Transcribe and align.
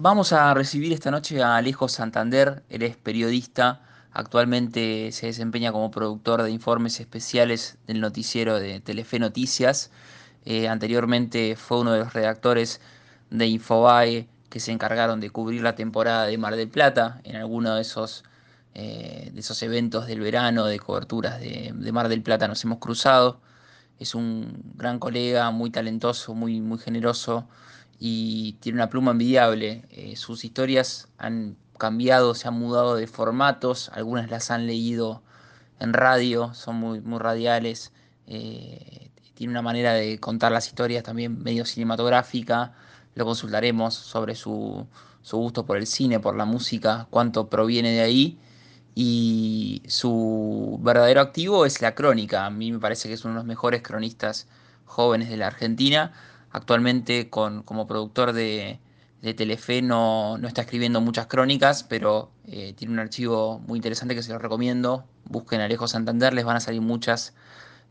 Vamos 0.00 0.32
a 0.32 0.54
recibir 0.54 0.92
esta 0.92 1.10
noche 1.10 1.42
a 1.42 1.56
Alejo 1.56 1.88
Santander, 1.88 2.62
él 2.68 2.84
es 2.84 2.96
periodista, 2.96 3.82
actualmente 4.12 5.10
se 5.10 5.26
desempeña 5.26 5.72
como 5.72 5.90
productor 5.90 6.44
de 6.44 6.52
informes 6.52 7.00
especiales 7.00 7.78
del 7.88 8.00
noticiero 8.00 8.60
de 8.60 8.78
Telefe 8.78 9.18
Noticias, 9.18 9.90
eh, 10.44 10.68
anteriormente 10.68 11.56
fue 11.56 11.80
uno 11.80 11.90
de 11.90 11.98
los 11.98 12.12
redactores 12.12 12.80
de 13.30 13.48
Infobae 13.48 14.28
que 14.48 14.60
se 14.60 14.70
encargaron 14.70 15.18
de 15.18 15.30
cubrir 15.30 15.62
la 15.62 15.74
temporada 15.74 16.26
de 16.26 16.38
Mar 16.38 16.54
del 16.54 16.68
Plata 16.68 17.20
en 17.24 17.34
alguno 17.34 17.74
de 17.74 17.80
esos, 17.82 18.22
eh, 18.74 19.30
de 19.34 19.40
esos 19.40 19.60
eventos 19.64 20.06
del 20.06 20.20
verano, 20.20 20.66
de 20.66 20.78
coberturas 20.78 21.40
de, 21.40 21.72
de, 21.74 21.92
Mar 21.92 22.08
del 22.08 22.22
Plata. 22.22 22.46
Nos 22.46 22.62
hemos 22.62 22.78
cruzado. 22.78 23.40
Es 23.98 24.14
un 24.14 24.62
gran 24.76 25.00
colega, 25.00 25.50
muy 25.50 25.70
talentoso, 25.70 26.34
muy, 26.34 26.60
muy 26.60 26.78
generoso 26.78 27.48
y 27.98 28.54
tiene 28.60 28.76
una 28.76 28.90
pluma 28.90 29.12
envidiable. 29.12 29.84
Eh, 29.90 30.16
sus 30.16 30.44
historias 30.44 31.08
han 31.18 31.56
cambiado, 31.78 32.34
se 32.34 32.48
han 32.48 32.54
mudado 32.54 32.96
de 32.96 33.06
formatos, 33.06 33.90
algunas 33.94 34.30
las 34.30 34.50
han 34.50 34.66
leído 34.66 35.22
en 35.80 35.92
radio, 35.92 36.54
son 36.54 36.76
muy, 36.76 37.00
muy 37.00 37.18
radiales. 37.18 37.92
Eh, 38.26 39.10
tiene 39.34 39.52
una 39.52 39.62
manera 39.62 39.92
de 39.94 40.18
contar 40.18 40.52
las 40.52 40.66
historias 40.66 41.04
también 41.04 41.42
medio 41.42 41.64
cinematográfica. 41.64 42.72
Lo 43.14 43.24
consultaremos 43.24 43.94
sobre 43.94 44.34
su, 44.34 44.86
su 45.22 45.36
gusto 45.38 45.64
por 45.66 45.76
el 45.76 45.86
cine, 45.86 46.20
por 46.20 46.36
la 46.36 46.44
música, 46.44 47.06
cuánto 47.10 47.48
proviene 47.48 47.92
de 47.92 48.00
ahí. 48.00 48.38
Y 48.94 49.82
su 49.86 50.78
verdadero 50.82 51.20
activo 51.20 51.64
es 51.66 51.80
la 51.80 51.94
crónica. 51.94 52.46
A 52.46 52.50
mí 52.50 52.72
me 52.72 52.80
parece 52.80 53.08
que 53.08 53.14
es 53.14 53.24
uno 53.24 53.34
de 53.34 53.38
los 53.38 53.46
mejores 53.46 53.82
cronistas 53.82 54.48
jóvenes 54.84 55.28
de 55.28 55.36
la 55.36 55.46
Argentina 55.46 56.12
Actualmente 56.50 57.30
con, 57.30 57.62
como 57.62 57.86
productor 57.86 58.32
de, 58.32 58.80
de 59.22 59.34
Telefe 59.34 59.82
no, 59.82 60.38
no, 60.38 60.48
está 60.48 60.62
escribiendo 60.62 61.00
muchas 61.00 61.26
crónicas, 61.26 61.82
pero 61.82 62.30
eh, 62.46 62.72
tiene 62.74 62.94
un 62.94 63.00
archivo 63.00 63.58
muy 63.60 63.78
interesante 63.78 64.14
que 64.14 64.22
se 64.22 64.32
los 64.32 64.40
recomiendo. 64.40 65.04
Busquen 65.24 65.60
Alejo 65.60 65.88
Santander, 65.88 66.32
les 66.32 66.44
van 66.44 66.56
a 66.56 66.60
salir 66.60 66.80
muchas 66.80 67.34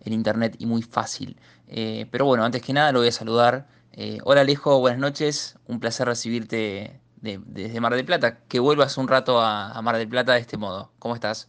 en 0.02 0.14
internet 0.14 0.56
y 0.60 0.66
muy 0.66 0.82
fácil. 0.82 1.38
Eh, 1.68 2.08
pero 2.12 2.26
bueno, 2.26 2.44
antes 2.46 2.62
que 2.62 2.74
nada 2.74 2.92
lo 2.92 3.00
voy 3.00 3.10
a 3.10 3.12
saludar. 3.12 3.68
Eh, 3.92 4.20
hola 4.24 4.42
Alejo, 4.42 4.80
buenas 4.80 5.00
noches. 5.00 5.58
Un 5.68 5.80
placer 5.80 6.08
recibirte 6.08 7.00
de, 7.22 7.42
desde 7.46 7.82
Mar 7.82 7.94
del 7.96 8.06
Plata. 8.06 8.40
Que 8.48 8.60
vuelvas 8.60 8.98
un 8.98 9.08
rato 9.08 9.42
a, 9.42 9.72
a 9.72 9.82
Mar 9.82 9.98
del 9.98 10.08
Plata 10.08 10.34
de 10.34 10.40
este 10.40 10.58
modo. 10.58 10.92
¿Cómo 11.00 11.16
estás? 11.16 11.48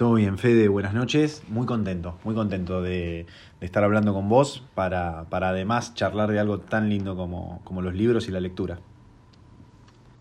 Todo 0.00 0.14
bien, 0.14 0.38
Fede, 0.38 0.68
buenas 0.68 0.94
noches. 0.94 1.42
Muy 1.48 1.66
contento, 1.66 2.16
muy 2.24 2.34
contento 2.34 2.80
de, 2.80 3.26
de 3.60 3.66
estar 3.66 3.84
hablando 3.84 4.14
con 4.14 4.30
vos 4.30 4.62
para, 4.74 5.26
para, 5.28 5.50
además 5.50 5.92
charlar 5.92 6.30
de 6.30 6.40
algo 6.40 6.58
tan 6.58 6.88
lindo 6.88 7.16
como, 7.16 7.60
como 7.64 7.82
los 7.82 7.92
libros 7.92 8.26
y 8.26 8.30
la 8.30 8.40
lectura. 8.40 8.78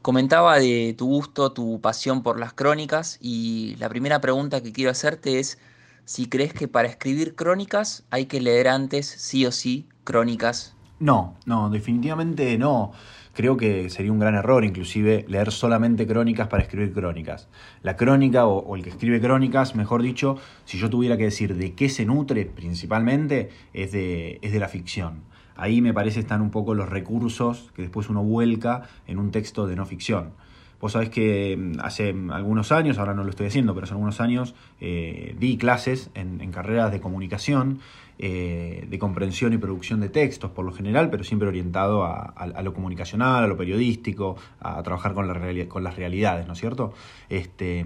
Comentaba 0.01 0.59
de 0.59 0.93
tu 0.97 1.07
gusto, 1.07 1.53
tu 1.53 1.79
pasión 1.79 2.23
por 2.23 2.41
las 2.41 2.51
crónicas 2.51 3.19
y 3.21 3.77
la 3.79 3.87
primera 3.87 4.19
pregunta 4.19 4.61
que 4.61 4.73
quiero 4.73 4.91
hacerte 4.91 5.39
es 5.39 5.59
si 6.03 6.27
crees 6.27 6.53
que 6.53 6.67
para 6.67 6.89
escribir 6.89 7.35
crónicas 7.35 8.03
hay 8.09 8.25
que 8.25 8.41
leer 8.41 8.67
antes, 8.67 9.07
sí 9.07 9.45
o 9.45 9.51
sí, 9.53 9.87
crónicas. 10.03 10.75
No, 10.99 11.35
no, 11.45 11.69
definitivamente 11.69 12.57
no 12.57 12.91
creo 13.39 13.55
que 13.55 13.89
sería 13.89 14.11
un 14.11 14.19
gran 14.19 14.35
error 14.35 14.65
inclusive 14.65 15.23
leer 15.29 15.53
solamente 15.53 16.05
crónicas 16.05 16.49
para 16.49 16.61
escribir 16.61 16.91
crónicas. 16.91 17.47
La 17.83 17.95
crónica 17.95 18.45
o, 18.45 18.75
el 18.75 18.83
que 18.83 18.89
escribe 18.89 19.21
crónicas, 19.21 19.77
mejor 19.77 20.01
dicho, 20.01 20.35
si 20.65 20.77
yo 20.77 20.89
tuviera 20.89 21.15
que 21.15 21.23
decir 21.23 21.55
de 21.55 21.73
qué 21.73 21.87
se 21.87 22.05
nutre 22.05 22.43
principalmente, 22.43 23.49
es 23.73 23.93
de, 23.93 24.39
es 24.41 24.51
de 24.51 24.59
la 24.59 24.67
ficción. 24.67 25.21
Ahí 25.55 25.79
me 25.79 25.93
parece 25.93 26.19
están 26.19 26.41
un 26.41 26.51
poco 26.51 26.73
los 26.73 26.89
recursos 26.89 27.71
que 27.77 27.83
después 27.83 28.09
uno 28.09 28.25
vuelca 28.25 28.89
en 29.07 29.19
un 29.19 29.31
texto 29.31 29.67
de 29.67 29.77
no 29.77 29.85
ficción. 29.85 30.33
Vos 30.81 30.93
sabés 30.93 31.09
que 31.09 31.57
mm, 31.57 31.79
hace 31.81 32.15
algunos 32.31 32.71
años, 32.71 32.97
ahora 32.97 33.13
no 33.13 33.23
lo 33.23 33.29
estoy 33.29 33.47
haciendo, 33.47 33.73
pero 33.73 33.85
hace 33.85 33.93
algunos 33.93 34.21
años 34.21 34.55
eh, 34.79 35.35
di 35.39 35.57
clases 35.57 36.09
en, 36.13 36.51
carreras 36.51 36.91
de 36.91 36.99
comunicación, 36.99 37.79
eh, 38.21 38.85
de 38.89 38.99
comprensión 38.99 39.53
y 39.53 39.57
producción 39.57 40.01
de 40.01 40.09
textos 40.09 40.51
por 40.51 40.65
lo 40.65 40.73
general, 40.73 41.09
pero 41.09 41.23
siempre 41.23 41.47
orientado 41.47 42.03
a, 42.03 42.61
lo 42.61 42.73
comunicacional, 42.73 43.45
a 43.45 43.47
lo 43.47 43.55
periodístico, 43.55 44.35
a, 44.59 44.83
trabajar 44.83 45.13
con, 45.13 45.25
la 45.25 45.67
con, 45.69 45.85
las 45.85 45.95
realidades, 45.95 46.45
¿no 46.45 46.51
es 46.51 46.59
cierto? 46.59 46.93
Este, 47.29 47.85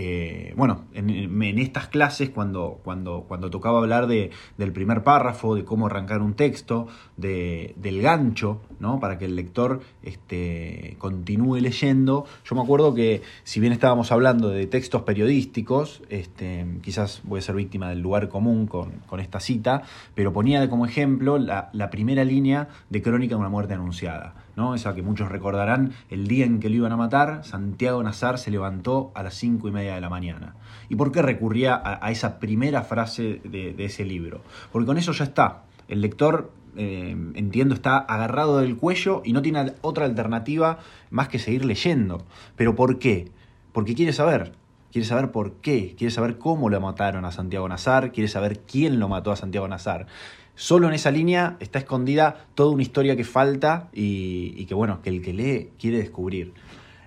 eh, 0.00 0.54
bueno, 0.56 0.84
en, 0.92 1.58
estas 1.58 1.88
clases, 1.88 2.30
cuando, 2.30 2.80
cuando, 2.84 3.26
cuando 3.26 3.50
tocaba 3.50 3.78
hablar 3.78 4.06
de, 4.06 4.30
del 4.56 4.72
primer 4.72 5.02
párrafo, 5.02 5.54
de 5.54 5.64
cómo 5.64 5.86
arrancar 5.86 6.22
un 6.22 6.34
texto, 6.34 6.88
de, 7.16 7.74
del 7.76 8.02
gancho, 8.02 8.60
¿no? 8.80 9.00
Para 9.00 9.18
que 9.18 9.24
el 9.24 9.34
lector 9.34 9.80
este, 10.02 10.96
continúe 10.98 11.56
leyendo. 11.56 12.26
Yo 12.44 12.54
me 12.54 12.62
acuerdo 12.62 12.94
que, 12.94 13.22
si 13.44 13.60
bien 13.60 13.72
estábamos 13.72 14.12
hablando 14.12 14.50
de 14.50 14.66
textos 14.66 15.02
periodísticos, 15.02 16.02
este, 16.10 16.66
quizás 16.82 17.20
voy 17.24 17.38
a 17.38 17.42
ser 17.42 17.56
víctima 17.56 17.88
del 17.88 18.00
lugar 18.00 18.28
común 18.28 18.66
con, 18.66 18.90
con 19.06 19.20
esta 19.28 19.40
cita, 19.40 19.82
pero 20.14 20.32
ponía 20.32 20.68
como 20.68 20.86
ejemplo 20.86 21.38
la, 21.38 21.90
primera 21.90 22.24
línea 22.24 22.68
de 22.90 23.02
Crónica 23.02 23.34
de 23.34 23.40
una 23.40 23.48
muerte 23.48 23.74
anunciada. 23.74 24.34
¿no? 24.56 24.74
Esa 24.74 24.94
que 24.94 25.02
muchos 25.02 25.30
recordarán, 25.30 25.92
el 26.10 26.26
día 26.26 26.44
en 26.44 26.58
que 26.58 26.68
lo 26.68 26.76
iban 26.76 26.92
a 26.92 26.96
matar, 26.96 27.44
Santiago 27.44 28.02
Nazar 28.02 28.38
se 28.38 28.50
levantó 28.50 29.12
a 29.14 29.22
las 29.22 29.34
cinco 29.34 29.68
y 29.68 29.70
media 29.70 29.94
de 29.94 30.00
la 30.00 30.08
mañana. 30.08 30.56
¿Y 30.88 30.96
por 30.96 31.12
qué 31.12 31.22
recurría 31.22 31.80
a, 31.84 32.10
esa 32.10 32.38
primera 32.40 32.82
frase 32.82 33.40
de, 33.44 33.72
de, 33.74 33.84
ese 33.84 34.04
libro? 34.04 34.42
Porque 34.72 34.86
con 34.86 34.98
eso 34.98 35.12
ya 35.12 35.24
está. 35.24 35.62
El 35.86 36.00
lector, 36.00 36.50
eh, 36.76 37.16
entiendo, 37.34 37.74
está 37.74 37.98
agarrado 37.98 38.58
del 38.58 38.76
cuello 38.76 39.22
y 39.24 39.32
no 39.32 39.42
tiene 39.42 39.74
otra 39.82 40.06
alternativa 40.06 40.78
más 41.10 41.28
que 41.28 41.38
seguir 41.38 41.64
leyendo. 41.64 42.24
¿Pero 42.56 42.74
por 42.74 42.98
qué? 42.98 43.30
Porque 43.72 43.94
quiere 43.94 44.12
saber. 44.12 44.52
Quiere 44.92 45.06
saber 45.06 45.30
por 45.30 45.54
qué, 45.54 45.94
quiere 45.96 46.10
saber 46.10 46.38
cómo 46.38 46.70
lo 46.70 46.80
mataron 46.80 47.24
a 47.24 47.32
Santiago 47.32 47.68
Nazar, 47.68 48.12
quiere 48.12 48.28
saber 48.28 48.60
quién 48.60 48.98
lo 48.98 49.08
mató 49.08 49.32
a 49.32 49.36
Santiago 49.36 49.68
Nazar. 49.68 50.06
Solo 50.54 50.88
en 50.88 50.94
esa 50.94 51.10
línea 51.10 51.56
está 51.60 51.78
escondida 51.78 52.46
toda 52.54 52.72
una 52.72 52.82
historia 52.82 53.14
que 53.14 53.24
falta 53.24 53.90
y, 53.92 54.54
y 54.56 54.66
que 54.66 54.74
bueno, 54.74 55.02
que 55.02 55.10
el 55.10 55.22
que 55.22 55.32
lee 55.32 55.70
quiere 55.78 55.98
descubrir. 55.98 56.52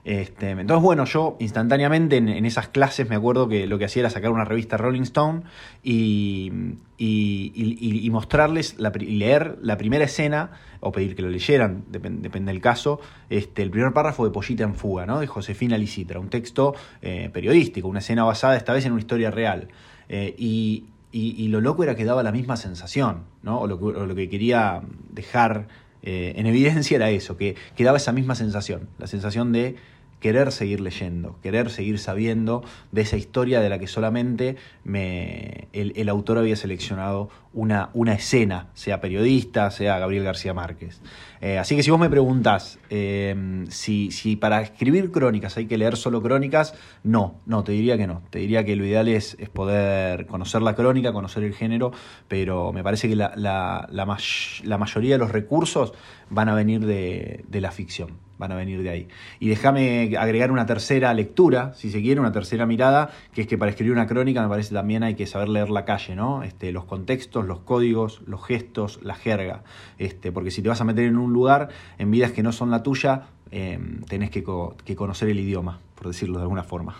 Este, 0.03 0.49
entonces, 0.49 0.81
bueno, 0.81 1.05
yo 1.05 1.37
instantáneamente 1.39 2.17
en, 2.17 2.27
en, 2.27 2.45
esas 2.45 2.67
clases 2.67 3.07
me 3.07 3.15
acuerdo 3.15 3.47
que 3.47 3.67
lo 3.67 3.77
que 3.77 3.85
hacía 3.85 4.01
era 4.01 4.09
sacar 4.09 4.31
una 4.31 4.45
revista 4.45 4.75
Rolling 4.75 5.03
Stone 5.03 5.43
y, 5.83 6.51
y, 6.97 7.51
y, 7.53 8.05
y 8.05 8.09
mostrarles, 8.09 8.79
la, 8.79 8.89
leer 8.89 9.59
la 9.61 9.77
primera 9.77 10.05
escena, 10.05 10.51
o 10.81 10.91
pedir 10.91 11.15
que 11.15 11.21
lo 11.21 11.29
leyeran, 11.29 11.85
depende, 11.89 12.51
del 12.51 12.61
caso, 12.61 12.99
este, 13.29 13.61
el 13.61 13.69
primer 13.69 13.93
párrafo 13.93 14.25
de 14.25 14.31
Pollita 14.31 14.63
en 14.63 14.75
Fuga, 14.75 15.05
¿no? 15.05 15.19
de 15.19 15.27
Josefina 15.27 15.77
Licitra, 15.77 16.19
un 16.19 16.29
texto 16.29 16.75
eh, 17.01 17.29
periodístico, 17.31 17.87
una 17.87 17.99
escena 17.99 18.23
basada 18.23 18.57
esta 18.57 18.73
vez 18.73 18.85
en 18.85 18.93
una 18.93 19.01
historia 19.01 19.29
real. 19.29 19.67
Eh, 20.09 20.35
y, 20.37 20.85
y, 21.13 21.47
lo 21.49 21.61
loco 21.61 21.83
era 21.83 21.95
que 21.95 22.03
daba 22.03 22.23
la 22.23 22.31
misma 22.31 22.57
sensación, 22.57 23.25
¿no? 23.43 23.59
o, 23.59 23.67
lo, 23.67 23.75
o 23.75 24.05
lo 24.05 24.15
que 24.15 24.27
quería 24.29 24.81
dejar 25.11 25.67
eh, 26.03 26.33
en 26.35 26.45
evidencia 26.45 26.95
era 26.95 27.09
eso, 27.09 27.37
que, 27.37 27.55
que 27.75 27.83
daba 27.83 27.97
esa 27.97 28.11
misma 28.11 28.35
sensación, 28.35 28.89
la 28.97 29.07
sensación 29.07 29.51
de 29.51 29.75
querer 30.21 30.51
seguir 30.51 30.79
leyendo, 30.79 31.35
querer 31.41 31.69
seguir 31.71 31.99
sabiendo 31.99 32.63
de 32.91 33.01
esa 33.01 33.17
historia 33.17 33.59
de 33.59 33.69
la 33.69 33.79
que 33.79 33.87
solamente 33.87 34.55
me, 34.83 35.67
el, 35.73 35.93
el 35.95 36.07
autor 36.09 36.37
había 36.37 36.55
seleccionado 36.55 37.29
una, 37.53 37.89
una, 37.93 38.13
escena, 38.13 38.67
sea 38.75 39.01
periodista, 39.01 39.71
sea 39.71 39.97
Gabriel 39.97 40.23
García 40.23 40.53
Márquez. 40.53 41.01
Eh, 41.41 41.57
así 41.57 41.75
que 41.75 41.83
si 41.83 41.89
vos 41.89 41.99
me 41.99 42.09
preguntás 42.09 42.79
eh, 42.91 43.65
si, 43.69 44.11
si, 44.11 44.35
para 44.35 44.61
escribir 44.61 45.11
crónicas 45.11 45.57
hay 45.57 45.65
que 45.65 45.77
leer 45.77 45.97
solo 45.97 46.21
crónicas, 46.21 46.75
no, 47.03 47.35
no, 47.47 47.63
te 47.63 47.71
diría 47.71 47.97
que 47.97 48.05
no. 48.05 48.21
Te 48.29 48.39
diría 48.39 48.63
que 48.63 48.75
lo 48.75 48.85
ideal 48.85 49.07
es, 49.07 49.35
es 49.39 49.49
poder 49.49 50.27
conocer 50.27 50.61
la 50.61 50.75
crónica, 50.75 51.11
conocer 51.11 51.43
el 51.43 51.55
género, 51.55 51.91
pero 52.27 52.71
me 52.71 52.83
parece 52.83 53.09
que 53.09 53.15
la, 53.15 53.33
la, 53.35 53.87
la, 53.91 54.17
la 54.63 54.77
mayoría 54.77 55.15
de 55.15 55.19
los 55.19 55.31
recursos 55.31 55.93
van 56.29 56.47
a 56.47 56.53
venir 56.53 56.85
de, 56.85 57.43
de 57.49 57.59
la 57.59 57.71
ficción 57.71 58.30
van 58.41 58.51
a 58.51 58.55
venir 58.55 58.81
de 58.81 58.89
ahí. 58.89 59.07
Y 59.39 59.49
déjame 59.49 60.17
agregar 60.17 60.51
una 60.51 60.65
tercera 60.65 61.13
lectura, 61.13 61.73
si 61.75 61.91
se 61.91 62.01
quiere, 62.01 62.19
una 62.19 62.31
tercera 62.31 62.65
mirada, 62.65 63.11
que 63.33 63.41
es 63.41 63.47
que 63.47 63.57
para 63.57 63.69
escribir 63.69 63.93
una 63.93 64.07
crónica 64.07 64.41
me 64.41 64.49
parece 64.49 64.73
también 64.73 65.03
hay 65.03 65.13
que 65.13 65.27
saber 65.27 65.47
leer 65.47 65.69
la 65.69 65.85
calle, 65.85 66.15
¿no? 66.15 66.41
Este, 66.41 66.71
los 66.71 66.85
contextos, 66.85 67.45
los 67.45 67.59
códigos, 67.59 68.21
los 68.25 68.43
gestos, 68.43 68.99
la 69.03 69.13
jerga. 69.13 69.63
Este, 69.99 70.31
porque 70.31 70.49
si 70.49 70.63
te 70.63 70.69
vas 70.69 70.81
a 70.81 70.83
meter 70.83 71.05
en 71.05 71.17
un 71.17 71.31
lugar, 71.31 71.69
en 71.99 72.09
vidas 72.09 72.31
que 72.31 72.41
no 72.41 72.51
son 72.51 72.71
la 72.71 72.81
tuya, 72.81 73.27
eh, 73.51 73.79
tenés 74.09 74.31
que, 74.31 74.43
que 74.83 74.95
conocer 74.95 75.29
el 75.29 75.39
idioma, 75.39 75.79
por 75.93 76.07
decirlo 76.07 76.39
de 76.39 76.43
alguna 76.43 76.63
forma. 76.63 76.95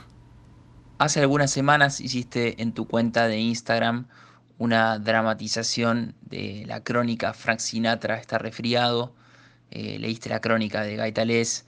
Hace 0.99 1.21
algunas 1.21 1.49
semanas 1.49 1.99
hiciste 1.99 2.61
en 2.61 2.73
tu 2.73 2.85
cuenta 2.85 3.27
de 3.27 3.39
Instagram 3.39 4.05
una 4.59 4.99
dramatización 4.99 6.13
de 6.21 6.65
la 6.67 6.83
crónica 6.83 7.33
Frank 7.33 7.57
Sinatra 7.57 8.17
está 8.17 8.37
resfriado 8.37 9.15
eh, 9.71 9.97
leíste 9.99 10.29
la 10.29 10.41
crónica 10.41 10.83
de 10.83 10.95
Gaitalés, 10.97 11.65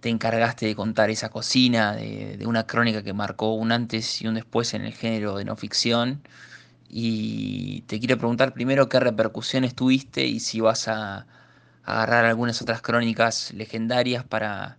te 0.00 0.08
encargaste 0.08 0.66
de 0.66 0.76
contar 0.76 1.10
esa 1.10 1.28
cocina, 1.30 1.94
de, 1.94 2.44
una 2.46 2.66
crónica 2.66 3.02
que 3.02 3.12
marcó 3.12 3.54
un 3.54 3.72
antes 3.72 4.22
y 4.22 4.28
un 4.28 4.34
después 4.34 4.74
en 4.74 4.82
el 4.84 4.94
género 4.94 5.36
de 5.36 5.44
no 5.44 5.56
ficción. 5.56 6.22
Y 6.88 7.82
te 7.82 8.00
quiero 8.00 8.18
preguntar 8.18 8.54
primero 8.54 8.88
qué 8.88 9.00
repercusiones 9.00 9.74
tuviste 9.74 10.26
y 10.26 10.40
si 10.40 10.60
vas 10.60 10.88
a, 10.88 11.26
agarrar 11.84 12.24
algunas 12.26 12.62
otras 12.62 12.82
crónicas 12.82 13.52
legendarias 13.54 14.24
para 14.24 14.78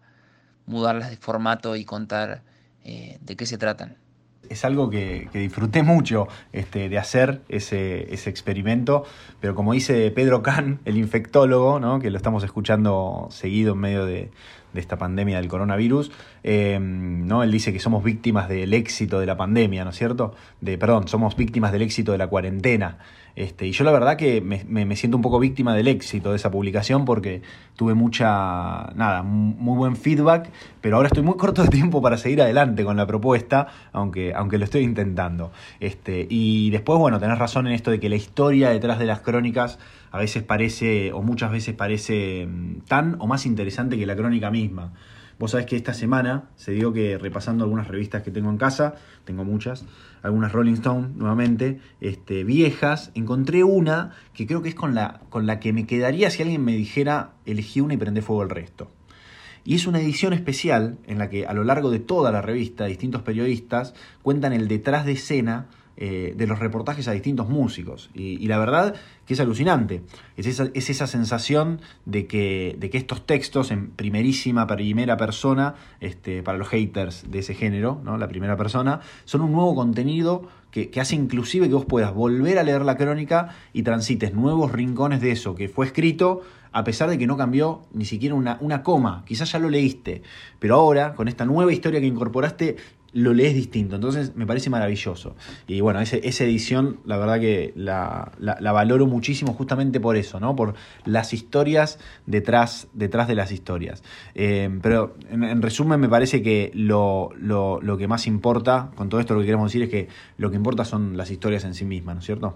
mudarlas 0.68 1.10
de 1.10 1.18
formato 1.18 1.75
y 1.75 1.86
contar 1.86 2.44
eh, 2.86 3.18
de 3.22 3.36
qué 3.36 3.45
se 3.45 3.57
tratan 3.57 4.00
es 4.50 4.66
algo 4.66 4.90
que, 4.90 5.30
disfruté 5.34 5.84
mucho 5.84 6.28
este, 6.52 6.90
de 6.90 6.98
hacer 6.98 7.42
ese, 7.50 8.14
experimento, 8.30 9.06
pero 9.40 9.56
como 9.56 9.74
dice 9.74 10.12
Pedro 10.12 10.42
Kahn, 10.42 10.80
el 10.86 10.98
infectólogo, 10.98 11.80
¿no? 11.80 12.00
que 12.00 12.10
lo 12.10 12.18
estamos 12.18 12.44
escuchando 12.44 13.28
seguido 13.32 13.74
en 13.74 13.80
medio 13.80 14.06
de, 14.06 14.32
esta 14.73 14.97
pandemia 14.97 15.38
del 15.38 15.47
coronavirus, 15.47 16.12
eh, 16.44 16.79
¿no? 16.79 17.44
él 17.44 17.51
dice 17.51 17.73
que 17.73 17.79
somos 17.79 18.03
víctimas 18.03 18.47
del 18.47 18.73
éxito 18.73 19.19
de 19.19 19.25
la 19.25 19.38
pandemia, 19.38 19.83
¿no 19.83 19.89
es 19.91 19.97
cierto? 19.97 20.35
De, 20.62 20.77
perdón, 20.77 21.07
somos 21.07 21.35
víctimas 21.35 21.71
del 21.71 21.81
éxito 21.81 22.12
de 22.12 22.18
la 22.18 22.27
cuarentena. 22.27 22.97
Este, 23.35 23.65
y 23.65 23.71
yo 23.71 23.83
la 23.85 23.91
verdad 23.91 24.18
que 24.18 24.41
me, 24.41 24.95
siento 24.95 25.18
un 25.18 25.23
poco 25.23 25.39
víctima 25.39 25.73
del 25.73 25.88
éxito 25.88 26.31
de 26.31 26.35
esa 26.35 26.51
publicación 26.51 27.06
porque 27.06 27.41
tuve 27.75 27.94
mucha, 27.94 28.91
nada, 28.95 29.23
muy 29.23 29.77
buen 29.77 29.95
feedback, 29.95 30.50
pero 30.81 30.97
ahora 30.97 31.07
estoy 31.07 31.23
muy 31.23 31.35
corto 31.38 31.63
de 31.63 31.69
tiempo 31.69 32.01
para 32.01 32.18
seguir 32.18 32.41
adelante 32.41 32.83
con 32.83 32.97
la 32.97 33.07
propuesta, 33.07 33.68
aunque, 33.94 34.33
aunque 34.33 34.57
lo 34.57 34.65
estoy 34.65 34.83
intentando. 34.83 35.51
Este, 35.79 36.27
y 36.29 36.69
después, 36.71 37.00
bueno, 37.00 37.19
tenés 37.19 37.38
razón 37.38 37.68
en 37.68 37.73
esto 37.73 37.91
de 37.91 38.00
que 38.00 38.09
la 38.09 38.15
historia 38.15 38.69
detrás 38.69 39.00
de 39.00 39.06
las 39.06 39.21
crónicas 39.21 39.79
a 40.12 40.19
veces 40.19 40.44
parece, 40.44 41.13
o 41.13 41.22
muchas 41.22 41.52
veces 41.52 41.74
parece 41.74 42.46
mm, 42.46 42.81
tan 42.81 43.16
o 43.19 43.28
más 43.28 43.46
interesante 43.46 43.98
que 43.98 44.06
la 44.06 44.16
crónica 44.16 44.52
misma. 44.52 44.94
Vos 45.40 45.52
sabés 45.52 45.66
que 45.66 45.75
esta 45.75 45.96
semana 45.96 46.50
se 46.56 46.72
dio 46.72 46.94
que 46.94 47.18
repasando 47.18 47.63
algunas 47.63 47.88
revistas 47.88 48.22
que 48.22 48.30
tengo 48.30 48.52
en 48.52 48.58
casa, 48.58 48.94
tengo 49.25 49.44
muchas, 49.44 49.86
algunas 50.22 50.52
Rolling 50.52 50.74
Stone 50.74 51.10
nuevamente, 51.16 51.80
este, 52.00 52.44
viejas, 52.44 53.10
encontré 53.16 53.63
una 53.63 54.12
que 54.34 54.46
creo 54.46 54.62
que 54.62 54.69
es 54.69 54.75
con 54.75 54.94
la, 54.94 55.22
con 55.30 55.48
la 55.48 55.60
que 55.60 55.74
me 55.74 55.88
quedaría 55.88 56.30
si 56.30 56.44
alguien 56.44 56.64
me 56.64 56.74
dijera 56.74 57.31
elegí 57.48 57.81
una 57.81 57.96
y 57.96 57.98
prende 57.98 58.22
fuego 58.22 58.44
el 58.44 58.52
resto. 58.52 58.92
Y 59.64 59.75
es 59.75 59.88
una 59.88 60.00
edición 60.00 60.34
especial 60.34 60.98
en 61.07 61.18
la 61.18 61.30
que 61.30 61.48
a 61.48 61.54
lo 61.54 61.64
largo 61.64 61.90
de 61.90 62.00
toda 62.00 62.31
la 62.31 62.42
revista 62.42 62.86
distintos 62.86 63.24
periodistas 63.24 63.94
cuentan 64.22 64.54
el 64.54 64.68
detrás 64.68 65.06
de 65.06 65.14
escena 65.14 65.68
eh, 66.03 66.33
de 66.36 66.48
los 66.48 66.57
reportajes 66.57 67.07
a 67.07 67.12
distintos 67.12 67.48
músicos. 67.48 68.09
Y, 68.15 68.48
la 68.48 68.57
verdad 68.57 68.95
que 69.27 69.36
es 69.36 69.39
alucinante. 69.39 70.01
Es 70.36 70.48
esa, 70.48 71.06
sensación 71.06 71.80
de 72.07 72.25
que, 72.25 72.75
de 72.80 72.89
que, 72.89 72.98
estos 72.98 73.24
textos 73.27 73.69
en 73.69 73.92
primerísima, 73.92 74.65
primera 74.65 75.15
persona, 75.15 75.75
este, 76.00 76.42
para 76.42 76.57
los 76.57 76.69
haters 76.69 77.30
de 77.30 77.38
ese 77.38 77.53
género, 77.53 78.01
¿no? 78.03 78.18
la 78.18 78.27
primera 78.27 78.57
persona, 78.57 79.01
son 79.25 79.42
un 79.42 79.51
nuevo 79.51 79.75
contenido 79.75 80.48
que, 80.71 80.89
hace 81.00 81.15
inclusive 81.15 81.68
que 81.68 81.75
vos 81.75 81.86
puedas 81.86 82.15
volver 82.15 82.57
a 82.57 82.63
leer 82.63 82.81
la 82.81 82.97
crónica 82.97 83.50
y 83.71 83.83
transites 83.83 84.33
nuevos 84.33 84.71
rincones 84.71 85.21
de 85.21 85.30
eso 85.30 85.54
que 85.54 85.69
fue 85.69 85.86
escrito 85.86 86.42
a 86.71 86.83
pesar 86.83 87.09
de 87.09 87.18
que 87.18 87.27
no 87.27 87.36
cambió 87.36 87.81
ni 87.94 88.06
siquiera 88.06 88.33
una, 88.33 88.57
una, 88.62 88.81
coma, 88.81 89.24
quizás 89.27 89.51
ya 89.51 89.59
lo 89.59 89.69
leíste, 89.69 90.24
pero 90.57 90.75
ahora, 90.75 91.15
con 91.15 91.27
esta 91.27 91.44
nueva 91.44 91.74
historia 91.74 92.00
que 92.00 92.07
incorporaste, 92.07 92.77
lo 93.13 93.34
lees 93.34 93.54
distinto. 93.54 93.96
Entonces 93.96 94.36
me 94.36 94.46
parece 94.46 94.69
maravilloso. 94.69 95.36
Y 95.68 95.81
bueno, 95.81 96.00
esa 96.00 96.44
edición, 96.44 97.00
la 97.06 97.18
verdad 97.18 97.40
que 97.40 97.74
la, 97.75 98.31
valoro 98.62 99.08
muchísimo 99.08 99.54
justamente 99.54 100.00
por 100.00 100.16
eso, 100.16 100.40
¿no? 100.40 100.56
Por 100.56 100.75
las 101.06 101.34
historias 101.34 102.00
detrás, 102.25 102.88
detrás 102.94 103.28
de 103.28 103.36
las 103.36 103.52
historias. 103.52 104.04
Eh, 104.36 104.69
pero 104.81 105.16
en, 105.30 105.62
resumen, 105.62 106.00
me 106.00 106.10
parece 106.10 106.42
que 106.42 106.72
lo, 106.74 107.31
lo 107.38 107.98
que 107.98 108.08
más 108.08 108.28
importa, 108.28 108.92
con 108.96 109.10
todo 109.10 109.19
esto 109.19 109.34
lo 109.34 109.42
que 109.42 109.48
queremos 109.48 109.72
decir 109.72 109.84
es 109.84 109.90
que 109.90 110.07
lo 110.38 110.50
que 110.50 110.56
importa 110.56 110.86
son 110.86 111.18
las 111.18 111.31
historias 111.31 111.64
en 111.66 111.74
sí 111.74 111.86
mismas, 111.86 112.16
¿no 112.16 112.19
es 112.19 112.25
cierto? 112.25 112.56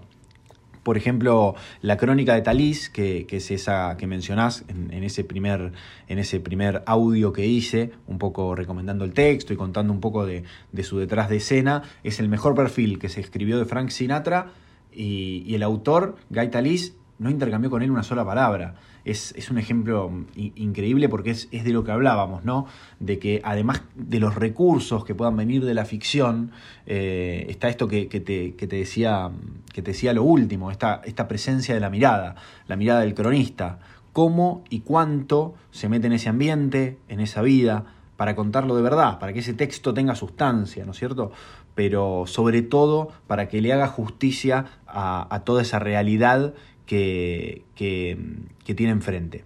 Por 0.86 0.96
ejemplo, 0.96 1.56
la 1.82 1.96
crónica 1.96 2.36
de 2.36 2.42
Talís, 2.42 2.90
que, 2.90 3.26
es 3.28 3.50
esa 3.50 3.96
que 3.96 4.06
mencionás 4.06 4.64
en, 4.68 5.02
ese 5.02 5.24
primer, 5.24 5.72
en 6.06 6.20
ese 6.20 6.38
primer 6.38 6.84
audio 6.86 7.32
que 7.32 7.44
hice, 7.44 7.90
un 8.06 8.18
poco 8.18 8.54
recomendando 8.54 9.04
el 9.04 9.12
texto 9.12 9.52
y 9.52 9.56
contando 9.56 9.92
un 9.92 9.98
poco 9.98 10.24
de, 10.24 10.44
su 10.84 11.00
detrás 11.00 11.28
de 11.28 11.38
escena, 11.38 11.82
es 12.04 12.20
el 12.20 12.28
mejor 12.28 12.54
perfil 12.54 13.00
que 13.00 13.08
se 13.08 13.20
escribió 13.20 13.58
de 13.58 13.64
Frank 13.64 13.88
Sinatra 13.88 14.52
y, 14.92 15.42
y 15.44 15.56
el 15.56 15.64
autor, 15.64 16.18
Guy 16.30 16.50
Talís, 16.50 16.94
no 17.18 17.30
intercambió 17.30 17.70
con 17.70 17.82
él 17.82 17.90
una 17.90 18.02
sola 18.02 18.24
palabra 18.24 18.74
es, 19.06 19.50
un 19.50 19.58
ejemplo 19.58 20.10
increíble 20.34 21.08
porque 21.08 21.30
es, 21.30 21.48
de 21.50 21.70
lo 21.70 21.84
que 21.84 21.92
hablábamos, 21.92 22.44
¿no? 22.44 22.66
De 22.98 23.20
que 23.20 23.40
además 23.44 23.82
de 23.94 24.18
los 24.18 24.34
recursos 24.34 25.04
que 25.04 25.14
puedan 25.14 25.36
venir 25.36 25.64
de 25.64 25.74
la 25.74 25.84
ficción, 25.84 26.50
eh, 26.86 27.46
está 27.48 27.68
esto 27.68 27.86
que, 27.86 28.06
te, 28.06 28.66
decía, 28.66 29.30
que 29.72 29.82
te 29.82 29.92
decía 29.92 30.12
lo 30.12 30.24
último, 30.24 30.72
esta, 30.72 31.02
esta 31.04 31.28
presencia 31.28 31.72
de 31.74 31.80
la 31.80 31.88
mirada, 31.88 32.34
la 32.66 32.74
mirada 32.74 33.00
del 33.00 33.14
cronista, 33.14 33.78
cómo 34.12 34.64
y 34.70 34.80
cuánto 34.80 35.54
se 35.70 35.88
mete 35.88 36.08
en 36.08 36.14
ese 36.14 36.28
ambiente, 36.28 36.98
en 37.08 37.20
esa 37.20 37.42
vida, 37.42 37.84
para 38.16 38.34
contarlo 38.34 38.74
de 38.74 38.82
verdad, 38.82 39.20
para 39.20 39.32
que 39.32 39.38
ese 39.38 39.54
texto 39.54 39.94
tenga 39.94 40.16
sustancia, 40.16 40.84
¿no 40.84 40.90
es 40.90 40.98
cierto? 40.98 41.30
Pero 41.76 42.24
sobre 42.26 42.62
todo 42.62 43.10
para 43.28 43.48
que 43.48 43.60
le 43.60 43.72
haga 43.72 43.86
justicia 43.86 44.64
a, 44.88 45.32
a 45.32 45.40
toda 45.44 45.62
esa 45.62 45.78
realidad 45.78 46.54
que, 46.86 47.62
que, 47.74 48.74
tiene 48.74 48.92
enfrente. 48.92 49.44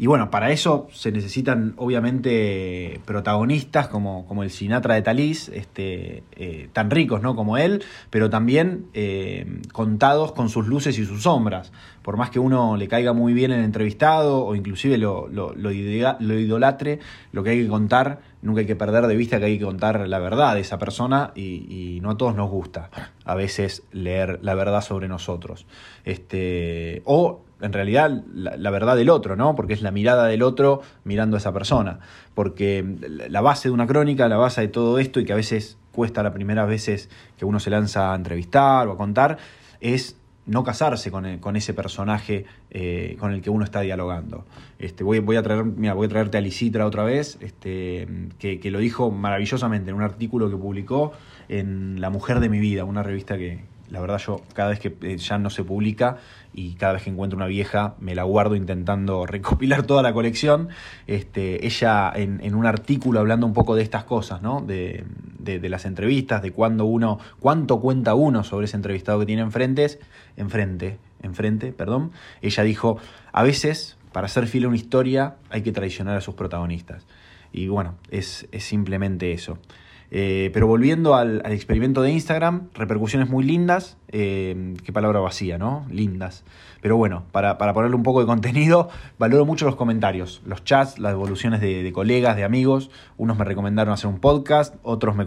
Y 0.00 0.06
bueno, 0.06 0.30
para 0.30 0.52
eso 0.52 0.86
se 0.92 1.10
necesitan 1.10 1.74
obviamente 1.76 3.00
protagonistas 3.04 3.88
como, 3.88 4.26
como 4.26 4.44
el 4.44 4.50
Sinatra 4.50 4.94
de 4.94 5.02
Talís, 5.02 5.48
este, 5.48 6.22
eh, 6.36 6.68
tan 6.72 6.88
ricos 6.88 7.20
¿no? 7.20 7.34
como 7.34 7.58
él, 7.58 7.82
pero 8.08 8.30
también 8.30 8.86
eh, 8.94 9.60
contados 9.72 10.30
con 10.30 10.50
sus 10.50 10.68
luces 10.68 10.96
y 11.00 11.04
sus 11.04 11.22
sombras. 11.22 11.72
Por 12.02 12.16
más 12.16 12.30
que 12.30 12.38
uno 12.38 12.76
le 12.76 12.86
caiga 12.86 13.12
muy 13.12 13.32
bien 13.32 13.50
el 13.50 13.64
entrevistado 13.64 14.44
o 14.44 14.54
inclusive 14.54 14.98
lo, 14.98 15.26
lo, 15.26 15.52
lo, 15.56 15.72
idolatre, 15.72 17.00
lo 17.32 17.42
que 17.42 17.50
hay 17.50 17.62
que 17.64 17.68
contar, 17.68 18.20
nunca 18.42 18.60
hay 18.60 18.66
que 18.66 18.76
perder 18.76 19.06
de 19.06 19.16
vista 19.16 19.38
que 19.38 19.46
hay 19.46 19.58
que 19.58 19.64
contar 19.64 20.08
la 20.08 20.18
verdad 20.18 20.54
de 20.54 20.60
esa 20.60 20.78
persona 20.78 21.32
y, 21.34 21.98
no 22.02 22.10
a 22.10 22.16
todos 22.16 22.34
nos 22.34 22.48
gusta 22.50 22.90
a 23.24 23.34
veces 23.34 23.82
leer 23.92 24.38
la 24.42 24.54
verdad 24.54 24.80
sobre 24.80 25.08
nosotros. 25.08 25.66
Este, 26.04 27.02
o 27.04 27.42
en 27.60 27.72
realidad 27.72 28.22
la, 28.32 28.70
verdad 28.70 28.96
del 28.96 29.10
otro, 29.10 29.36
¿no? 29.36 29.54
Porque 29.54 29.72
es 29.72 29.82
la 29.82 29.90
mirada 29.90 30.26
del 30.26 30.42
otro 30.42 30.82
mirando 31.04 31.36
a 31.36 31.38
esa 31.38 31.52
persona. 31.52 31.98
Porque 32.34 32.84
la 33.28 33.40
base 33.40 33.68
de 33.68 33.72
una 33.72 33.86
crónica, 33.86 34.28
la 34.28 34.36
base 34.36 34.60
de 34.62 34.68
todo 34.68 34.98
esto, 34.98 35.20
y 35.20 35.24
que 35.24 35.32
a 35.32 35.36
veces 35.36 35.76
cuesta 35.92 36.22
las 36.22 36.32
primeras 36.32 36.68
veces 36.68 37.10
que 37.36 37.44
uno 37.44 37.58
se 37.58 37.70
lanza 37.70 38.12
a 38.12 38.16
entrevistar 38.16 38.86
o 38.86 38.92
a 38.92 38.96
contar, 38.96 39.38
es 39.80 40.17
no 40.48 40.64
casarse 40.64 41.10
con, 41.10 41.38
con 41.38 41.56
ese 41.56 41.74
personaje 41.74 42.44
eh, 42.70 43.16
con 43.20 43.32
el 43.32 43.40
que 43.40 43.50
uno 43.50 43.64
está 43.64 43.80
dialogando. 43.80 44.44
Este, 44.78 45.04
voy, 45.04 45.20
voy, 45.20 45.36
a 45.36 45.42
traer, 45.42 45.64
mira, 45.64 45.94
voy 45.94 46.06
a 46.06 46.08
traerte 46.08 46.38
a 46.38 46.40
Lisitra 46.40 46.86
otra 46.86 47.04
vez, 47.04 47.38
este, 47.40 48.08
que, 48.38 48.58
que, 48.58 48.70
lo 48.70 48.78
dijo 48.78 49.10
maravillosamente 49.10 49.90
en 49.90 49.96
un 49.96 50.02
artículo 50.02 50.50
que 50.50 50.56
publicó 50.56 51.12
en 51.48 52.00
La 52.00 52.10
Mujer 52.10 52.40
de 52.40 52.48
mi 52.48 52.58
Vida, 52.58 52.84
una 52.84 53.02
revista 53.02 53.36
que, 53.36 53.60
la 53.90 54.00
verdad 54.00 54.18
yo 54.18 54.42
cada 54.54 54.70
vez 54.70 54.80
que 54.80 54.96
eh, 55.02 55.16
ya 55.16 55.38
no 55.38 55.50
se 55.50 55.64
publica 55.64 56.18
y 56.52 56.74
cada 56.74 56.94
vez 56.94 57.02
que 57.02 57.10
encuentro 57.10 57.36
una 57.36 57.46
vieja 57.46 57.94
me 58.00 58.14
la 58.14 58.24
guardo 58.24 58.56
intentando 58.56 59.26
recopilar 59.26 59.84
toda 59.84 60.02
la 60.02 60.12
colección. 60.12 60.68
Este, 61.06 61.66
ella 61.66 62.12
en, 62.14 62.54
un 62.54 62.66
artículo 62.66 63.20
hablando 63.20 63.46
un 63.46 63.52
poco 63.52 63.74
de 63.74 63.82
estas 63.82 64.04
cosas, 64.04 64.42
¿no? 64.42 64.60
De, 64.60 65.04
las 65.44 65.86
entrevistas, 65.86 66.42
de 66.42 66.50
cuándo 66.52 66.84
uno, 66.84 67.18
cuánto 67.40 67.80
cuenta 67.80 68.14
uno 68.14 68.44
sobre 68.44 68.66
ese 68.66 68.76
entrevistado 68.76 69.18
que 69.20 69.26
tiene 69.26 69.42
enfrente, 69.42 69.98
enfrente, 70.36 70.98
enfrente, 71.22 71.72
perdón. 71.72 72.12
Ella 72.42 72.62
dijo, 72.64 72.98
a 73.32 73.42
veces 73.42 73.96
para 74.12 74.28
ser 74.28 74.46
fiel 74.46 74.64
a 74.64 74.68
una 74.68 74.76
historia 74.76 75.36
hay 75.48 75.62
que 75.62 75.72
traicionar 75.72 76.16
a 76.16 76.20
sus 76.20 76.34
protagonistas. 76.34 77.06
Y 77.50 77.68
bueno, 77.68 77.94
es, 78.10 78.46
es 78.52 78.64
simplemente 78.64 79.32
eso. 79.32 79.58
Eh, 80.10 80.50
pero 80.54 80.66
volviendo 80.66 81.14
al, 81.14 81.42
experimento 81.52 82.02
de 82.02 82.10
Instagram, 82.12 82.68
repercusiones 82.74 83.28
muy 83.28 83.44
lindas. 83.44 83.97
Eh, 84.10 84.74
qué 84.84 84.92
palabra 84.92 85.20
vacía, 85.20 85.58
¿no? 85.58 85.86
Lindas. 85.90 86.44
Pero 86.80 86.96
bueno, 86.96 87.24
para, 87.32 87.58
ponerle 87.58 87.96
un 87.96 88.02
poco 88.02 88.20
de 88.20 88.26
contenido, 88.26 88.88
valoro 89.18 89.44
mucho 89.44 89.66
los 89.66 89.74
comentarios, 89.74 90.40
los 90.46 90.64
chats, 90.64 90.98
las 90.98 91.12
devoluciones 91.12 91.60
de, 91.60 91.90
colegas, 91.92 92.36
de 92.36 92.44
amigos. 92.44 92.90
Unos 93.16 93.36
me 93.36 93.44
recomendaron 93.44 93.92
hacer 93.92 94.08
un 94.08 94.20
podcast, 94.20 94.76
otros 94.82 95.16
me, 95.16 95.24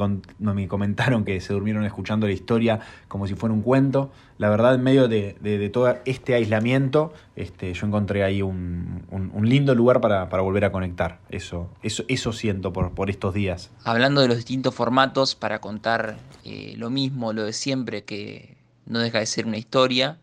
me, 0.54 0.68
comentaron 0.68 1.26
que 1.26 1.40
se 1.42 1.54
durmieron 1.54 1.84
escuchando 1.84 2.26
la 2.26 2.34
historia 2.34 2.80
como 3.08 3.28
si 3.28 3.36
fuera 3.36 3.54
un 3.54 3.62
cuento. 3.62 4.12
La 4.38 4.50
verdad, 4.50 4.76
en 4.76 4.82
medio 4.82 5.08
de, 5.08 5.70
todo 5.74 5.98
este 6.06 6.34
aislamiento, 6.34 7.14
este, 7.36 7.74
yo 7.74 7.86
encontré 7.86 8.24
ahí 8.24 8.42
un, 8.42 9.04
lindo 9.42 9.76
lugar 9.76 10.00
para, 10.00 10.26
volver 10.26 10.66
a 10.66 10.72
conectar. 10.72 11.20
Eso, 11.30 11.70
eso, 11.84 12.04
eso 12.08 12.32
siento 12.32 12.72
por, 12.72 12.94
por 12.94 13.10
estos 13.10 13.34
días. 13.34 13.72
Hablando 13.84 14.22
de 14.22 14.30
los 14.30 14.38
distintos 14.38 14.74
formatos 14.74 15.36
para 15.36 15.60
contar 15.60 16.18
eh, 16.46 16.76
lo 16.78 16.90
mismo, 16.90 17.34
lo 17.34 17.44
de 17.44 17.54
siempre, 17.54 18.04
que 18.04 18.61
no 18.92 19.00
deja 19.00 19.20
de 19.20 19.26
ser 19.26 19.48
una 19.48 19.58
historia. 19.58 20.20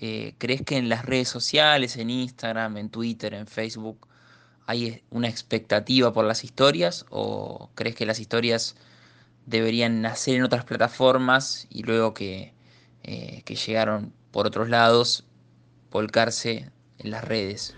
Eh, 0.00 0.34
¿Crees 0.38 0.62
que 0.62 0.76
en 0.76 0.88
las 0.88 1.04
redes 1.04 1.28
sociales, 1.28 1.96
en 1.96 2.10
Instagram, 2.10 2.76
en 2.76 2.88
Twitter, 2.88 3.34
en 3.34 3.48
Facebook, 3.48 4.06
hay 4.66 5.02
una 5.10 5.28
expectativa 5.28 6.12
por 6.12 6.24
las 6.24 6.44
historias? 6.44 7.06
¿O 7.10 7.70
crees 7.74 7.96
que 7.96 8.06
las 8.06 8.20
historias 8.20 8.76
deberían 9.46 10.00
nacer 10.00 10.36
en 10.36 10.44
otras 10.44 10.64
plataformas 10.64 11.66
y 11.70 11.82
luego 11.82 12.14
que, 12.14 12.54
eh, 13.02 13.42
que 13.44 13.56
llegaron 13.56 14.12
por 14.30 14.46
otros 14.46 14.68
lados, 14.68 15.24
volcarse 15.90 16.70
en 16.98 17.10
las 17.10 17.24
redes? 17.24 17.74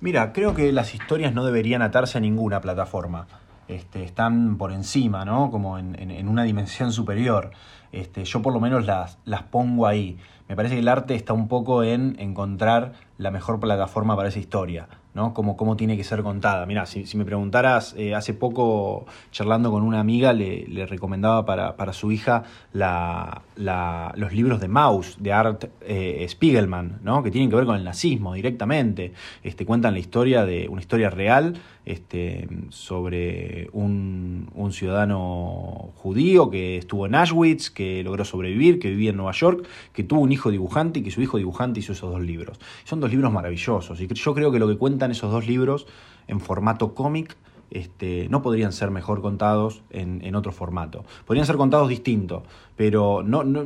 Mira, 0.00 0.32
creo 0.32 0.54
que 0.54 0.70
las 0.70 0.94
historias 0.94 1.34
no 1.34 1.44
deberían 1.44 1.82
atarse 1.82 2.18
a 2.18 2.20
ninguna 2.20 2.60
plataforma. 2.60 3.26
Este, 3.68 4.04
están 4.04 4.58
por 4.58 4.70
encima, 4.70 5.24
¿no? 5.24 5.50
Como 5.50 5.78
en, 5.78 6.28
una 6.28 6.44
dimensión 6.44 6.92
superior. 6.92 7.50
Este, 7.92 8.24
yo 8.24 8.42
por 8.42 8.52
lo 8.52 8.60
menos 8.60 8.86
las, 8.86 9.18
las 9.24 9.42
pongo 9.42 9.86
ahí. 9.86 10.18
Me 10.48 10.54
parece 10.54 10.74
que 10.74 10.80
el 10.80 10.88
arte 10.88 11.14
está 11.14 11.32
un 11.32 11.48
poco 11.48 11.82
en 11.82 12.16
encontrar 12.18 12.92
la 13.18 13.30
mejor 13.30 13.58
plataforma 13.58 14.16
para 14.16 14.28
esa 14.28 14.38
historia. 14.38 14.88
¿no? 15.16 15.32
Cómo, 15.32 15.56
cómo 15.56 15.78
tiene 15.78 15.96
que 15.96 16.04
ser 16.04 16.22
contada. 16.22 16.66
Mira, 16.66 16.84
si, 16.84 17.04
me 17.16 17.24
preguntaras, 17.24 17.94
eh, 17.96 18.14
hace 18.14 18.34
poco 18.34 19.06
charlando 19.32 19.70
con 19.70 19.82
una 19.82 19.98
amiga, 19.98 20.34
le, 20.34 20.86
recomendaba 20.86 21.46
para, 21.46 21.92
su 21.94 22.12
hija 22.12 22.44
los 22.74 24.32
libros 24.32 24.60
de 24.60 24.68
Maus, 24.68 25.16
de 25.18 25.32
Art 25.32 25.64
eh, 25.80 26.26
Spiegelman, 26.28 27.00
¿no? 27.02 27.22
que 27.22 27.30
tienen 27.30 27.48
que 27.48 27.56
ver 27.56 27.64
con 27.64 27.76
el 27.76 27.84
nazismo 27.84 28.34
directamente. 28.34 29.14
Este, 29.42 29.64
cuentan 29.64 29.94
la 29.94 30.00
historia 30.00 30.44
de 30.44 30.68
una 30.68 30.82
historia 30.82 31.08
real 31.08 31.54
este, 31.86 32.48
sobre 32.68 33.70
un, 33.72 34.50
un 34.54 34.72
ciudadano 34.72 35.92
judío 35.94 36.50
que 36.50 36.76
estuvo 36.76 37.06
en 37.06 37.14
Auschwitz, 37.14 37.70
que 37.70 38.02
logró 38.02 38.24
sobrevivir, 38.24 38.78
que 38.78 38.90
vivía 38.90 39.10
en 39.10 39.16
Nueva 39.16 39.32
York, 39.32 39.66
que 39.92 40.02
tuvo 40.02 40.20
un 40.20 40.32
hijo 40.32 40.50
dibujante 40.50 40.98
y 40.98 41.02
que 41.02 41.12
su 41.12 41.22
hijo 41.22 41.38
dibujante 41.38 41.80
hizo 41.80 41.92
esos 41.92 42.10
dos 42.10 42.20
libros. 42.20 42.58
Son 42.84 43.00
dos 43.00 43.10
libros 43.10 43.32
maravillosos 43.32 44.00
y 44.00 44.08
yo 44.08 44.34
creo 44.34 44.50
que 44.50 44.58
lo 44.58 44.68
que 44.68 44.76
cuentan 44.76 45.12
esos 45.12 45.30
dos 45.30 45.46
libros 45.46 45.86
en 46.26 46.40
formato 46.40 46.92
cómic 46.92 47.36
este, 47.70 48.28
no 48.30 48.42
podrían 48.42 48.72
ser 48.72 48.90
mejor 48.90 49.20
contados 49.22 49.82
en, 49.90 50.34
otro 50.34 50.52
formato. 50.52 51.04
Podrían 51.24 51.46
ser 51.46 51.56
contados 51.56 51.88
distintos, 51.88 52.42
pero 52.76 53.22
no, 53.24 53.44
no, 53.44 53.64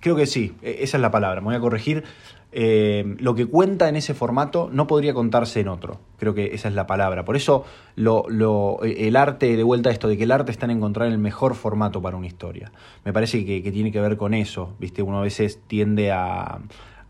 creo 0.00 0.16
que 0.16 0.26
sí, 0.26 0.54
e, 0.62 0.78
esa 0.80 0.96
es 0.96 1.00
la 1.00 1.10
palabra, 1.10 1.40
me 1.40 1.46
voy 1.46 1.54
a 1.56 1.60
corregir. 1.60 2.04
Eh, 2.52 3.16
lo 3.18 3.34
que 3.34 3.46
cuenta 3.46 3.88
en 3.88 3.96
ese 3.96 4.12
formato 4.12 4.68
no 4.70 4.86
podría 4.86 5.14
contarse 5.14 5.60
en 5.60 5.68
otro. 5.68 6.00
Creo 6.18 6.34
que 6.34 6.54
esa 6.54 6.68
es 6.68 6.74
la 6.74 6.86
palabra. 6.86 7.24
Por 7.24 7.36
eso 7.36 7.64
lo, 7.96 8.24
lo, 8.28 8.80
el 8.82 9.16
arte, 9.16 9.56
de 9.56 9.62
vuelta 9.62 9.88
a 9.88 9.92
esto 9.92 10.06
de 10.06 10.18
que 10.18 10.24
el 10.24 10.30
arte 10.30 10.52
está 10.52 10.66
en 10.66 10.72
encontrar 10.72 11.08
el 11.08 11.18
mejor 11.18 11.54
formato 11.54 12.02
para 12.02 12.16
una 12.16 12.26
historia. 12.26 12.70
Me 13.04 13.12
parece 13.12 13.44
que, 13.44 13.72
tiene 13.72 13.90
que 13.90 14.00
ver 14.00 14.16
con 14.16 14.34
eso. 14.34 14.74
¿viste? 14.78 15.02
Uno 15.02 15.18
a 15.18 15.22
veces 15.22 15.60
tiende 15.66 16.12
a, 16.12 16.60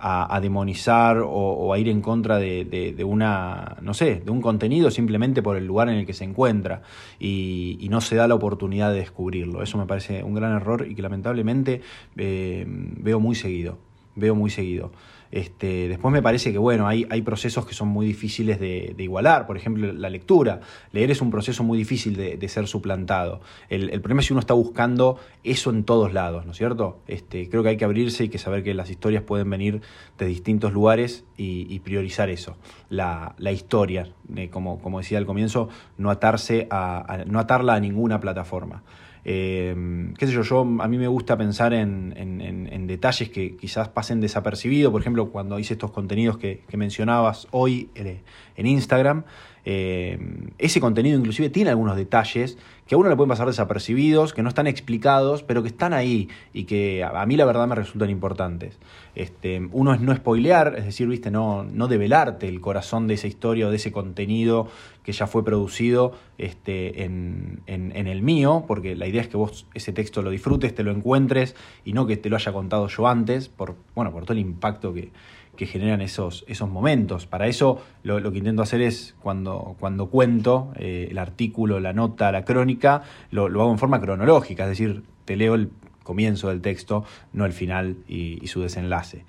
a, 0.04 0.40
demonizar 0.40 1.22
o, 1.24 1.72
a 1.72 1.78
ir 1.78 1.88
en 1.88 2.00
contra 2.00 2.38
de, 2.38 3.04
una, 3.04 3.76
no 3.82 3.94
sé, 3.94 4.22
de 4.24 4.30
un 4.32 4.40
contenido 4.40 4.90
simplemente 4.90 5.42
por 5.42 5.56
el 5.56 5.64
lugar 5.64 5.88
en 5.88 5.94
el 5.94 6.06
que 6.06 6.12
se 6.12 6.24
encuentra 6.24 6.82
y, 7.20 7.86
no 7.88 8.00
se 8.00 8.16
da 8.16 8.26
la 8.26 8.34
oportunidad 8.34 8.90
de 8.90 8.98
descubrirlo. 9.00 9.62
Eso 9.62 9.76
me 9.76 9.86
parece 9.86 10.22
un 10.22 10.34
gran 10.34 10.56
error 10.56 10.86
y 10.88 10.94
que 10.94 11.02
lamentablemente 11.02 11.82
eh, 12.16 12.64
veo 12.66 13.20
muy 13.20 13.34
seguido, 13.34 13.76
veo 14.14 14.34
muy 14.34 14.50
seguido. 14.50 14.92
Este, 15.32 15.88
después 15.88 16.12
me 16.12 16.20
parece 16.20 16.52
que 16.52 16.58
bueno, 16.58 16.86
hay, 16.86 17.06
hay 17.08 17.22
procesos 17.22 17.64
que 17.64 17.72
son 17.72 17.88
muy 17.88 18.04
difíciles 18.04 18.60
de, 18.60 18.94
igualar, 18.98 19.46
por 19.46 19.56
ejemplo 19.56 19.90
la 19.90 20.10
lectura. 20.10 20.60
Leer 20.92 21.10
es 21.10 21.22
un 21.22 21.30
proceso 21.30 21.64
muy 21.64 21.78
difícil 21.78 22.14
de, 22.14 22.48
ser 22.48 22.66
suplantado. 22.66 23.40
El, 23.70 23.88
problema 24.02 24.20
es 24.20 24.26
si 24.26 24.34
uno 24.34 24.40
está 24.40 24.52
buscando 24.52 25.18
eso 25.42 25.70
en 25.70 25.84
todos 25.84 26.12
lados, 26.12 26.44
¿no 26.44 26.52
es 26.52 26.58
cierto? 26.58 27.00
Este, 27.08 27.48
creo 27.48 27.62
que 27.62 27.70
hay 27.70 27.76
que 27.78 27.86
abrirse 27.86 28.24
y 28.24 28.28
que 28.28 28.36
saber 28.36 28.62
que 28.62 28.74
las 28.74 28.90
historias 28.90 29.22
pueden 29.22 29.48
venir 29.48 29.80
de 30.18 30.26
distintos 30.26 30.74
lugares 30.74 31.24
y, 31.38 31.78
priorizar 31.80 32.28
eso, 32.28 32.56
la, 32.90 33.34
historia, 33.50 34.12
eh, 34.36 34.50
como, 34.50 34.80
como 34.80 34.98
decía 34.98 35.16
al 35.16 35.26
comienzo, 35.26 35.70
no, 35.96 36.10
atarse 36.10 36.68
a, 36.70 37.24
no 37.26 37.40
atarla 37.40 37.74
a 37.74 37.80
ninguna 37.80 38.20
plataforma. 38.20 38.82
Eh, 39.24 40.12
qué 40.18 40.26
sé 40.26 40.32
yo, 40.32 40.60
a 40.60 40.88
mí 40.88 40.98
me 40.98 41.06
gusta 41.06 41.36
pensar 41.36 41.72
en, 41.72 42.86
detalles 42.86 43.30
que 43.30 43.56
quizás 43.56 43.88
pasen 43.88 44.20
desapercibidos, 44.20 44.90
por 44.90 45.00
ejemplo, 45.00 45.30
cuando 45.30 45.58
hice 45.58 45.74
estos 45.74 45.92
contenidos 45.92 46.38
que, 46.38 46.62
mencionabas 46.76 47.46
hoy 47.52 47.90
eh, 47.94 48.20
en 48.56 48.66
Instagram, 48.66 49.24
eh, 49.64 50.18
ese 50.58 50.80
contenido 50.80 51.16
inclusive 51.16 51.48
tiene 51.48 51.70
algunos 51.70 51.96
detalles 51.96 52.58
que 52.86 52.96
a 52.96 52.98
uno 52.98 53.08
le 53.08 53.14
pueden 53.14 53.28
pasar 53.28 53.46
desapercibidos, 53.46 54.34
que 54.34 54.42
no 54.42 54.48
están 54.48 54.66
explicados, 54.66 55.44
pero 55.44 55.62
que 55.62 55.68
están 55.68 55.92
ahí 55.92 56.28
y 56.52 56.64
que 56.64 57.04
a, 57.04 57.24
mí 57.26 57.36
la 57.36 57.44
verdad 57.44 57.68
me 57.68 57.76
resultan 57.76 58.10
importantes. 58.10 58.78
Este, 59.14 59.66
uno 59.70 59.94
es 59.94 60.00
no 60.00 60.14
spoilear, 60.14 60.74
es 60.78 60.84
decir, 60.84 61.06
viste, 61.06 61.30
no, 61.30 61.62
no 61.62 61.86
develarte 61.86 62.48
el 62.48 62.60
corazón 62.60 63.06
de 63.06 63.14
esa 63.14 63.28
historia 63.28 63.68
o 63.68 63.70
de 63.70 63.76
ese 63.76 63.92
contenido 63.92 64.68
que 65.04 65.12
ya 65.12 65.26
fue 65.26 65.44
producido 65.44 66.12
este, 66.38 67.04
en, 67.04 67.60
en, 67.66 68.06
el 68.06 68.22
mío, 68.22 68.64
porque 68.66 68.94
la 68.96 69.06
idea 69.06 69.22
es 69.22 69.28
que 69.28 69.36
vos 69.36 69.66
ese 69.74 69.92
texto 69.92 70.22
lo 70.22 70.30
disfrutes, 70.30 70.74
te 70.74 70.82
lo 70.82 70.90
encuentres 70.90 71.56
y 71.84 71.92
no 71.92 72.06
que 72.06 72.16
te 72.16 72.28
lo 72.28 72.36
haya 72.36 72.52
contado 72.52 72.88
yo 72.88 73.08
antes, 73.08 73.48
por, 73.48 73.76
bueno, 73.94 74.12
por 74.12 74.24
todo 74.24 74.34
el 74.34 74.40
impacto 74.40 74.92
que, 74.92 75.10
que 75.56 75.66
generan 75.66 76.00
esos, 76.00 76.44
esos 76.48 76.70
momentos. 76.70 77.26
Para 77.26 77.46
eso 77.46 77.82
lo, 78.02 78.32
que 78.32 78.38
intento 78.38 78.62
hacer 78.62 78.80
es, 78.80 79.14
cuando, 79.20 79.76
cuando 79.78 80.06
cuento 80.06 80.72
eh, 80.76 81.08
el 81.10 81.18
artículo, 81.18 81.80
la 81.80 81.92
nota, 81.92 82.32
la 82.32 82.44
crónica, 82.44 83.02
lo, 83.30 83.44
hago 83.46 83.70
en 83.70 83.78
forma 83.78 84.00
cronológica, 84.00 84.64
es 84.64 84.70
decir, 84.70 85.02
te 85.24 85.36
leo 85.36 85.54
el 85.54 85.70
comienzo 86.02 86.48
del 86.48 86.60
texto, 86.62 87.04
no 87.32 87.44
el 87.44 87.52
final 87.52 87.96
y, 88.08 88.46
su 88.46 88.62
desenlace. 88.62 89.24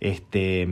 Este, 0.00 0.68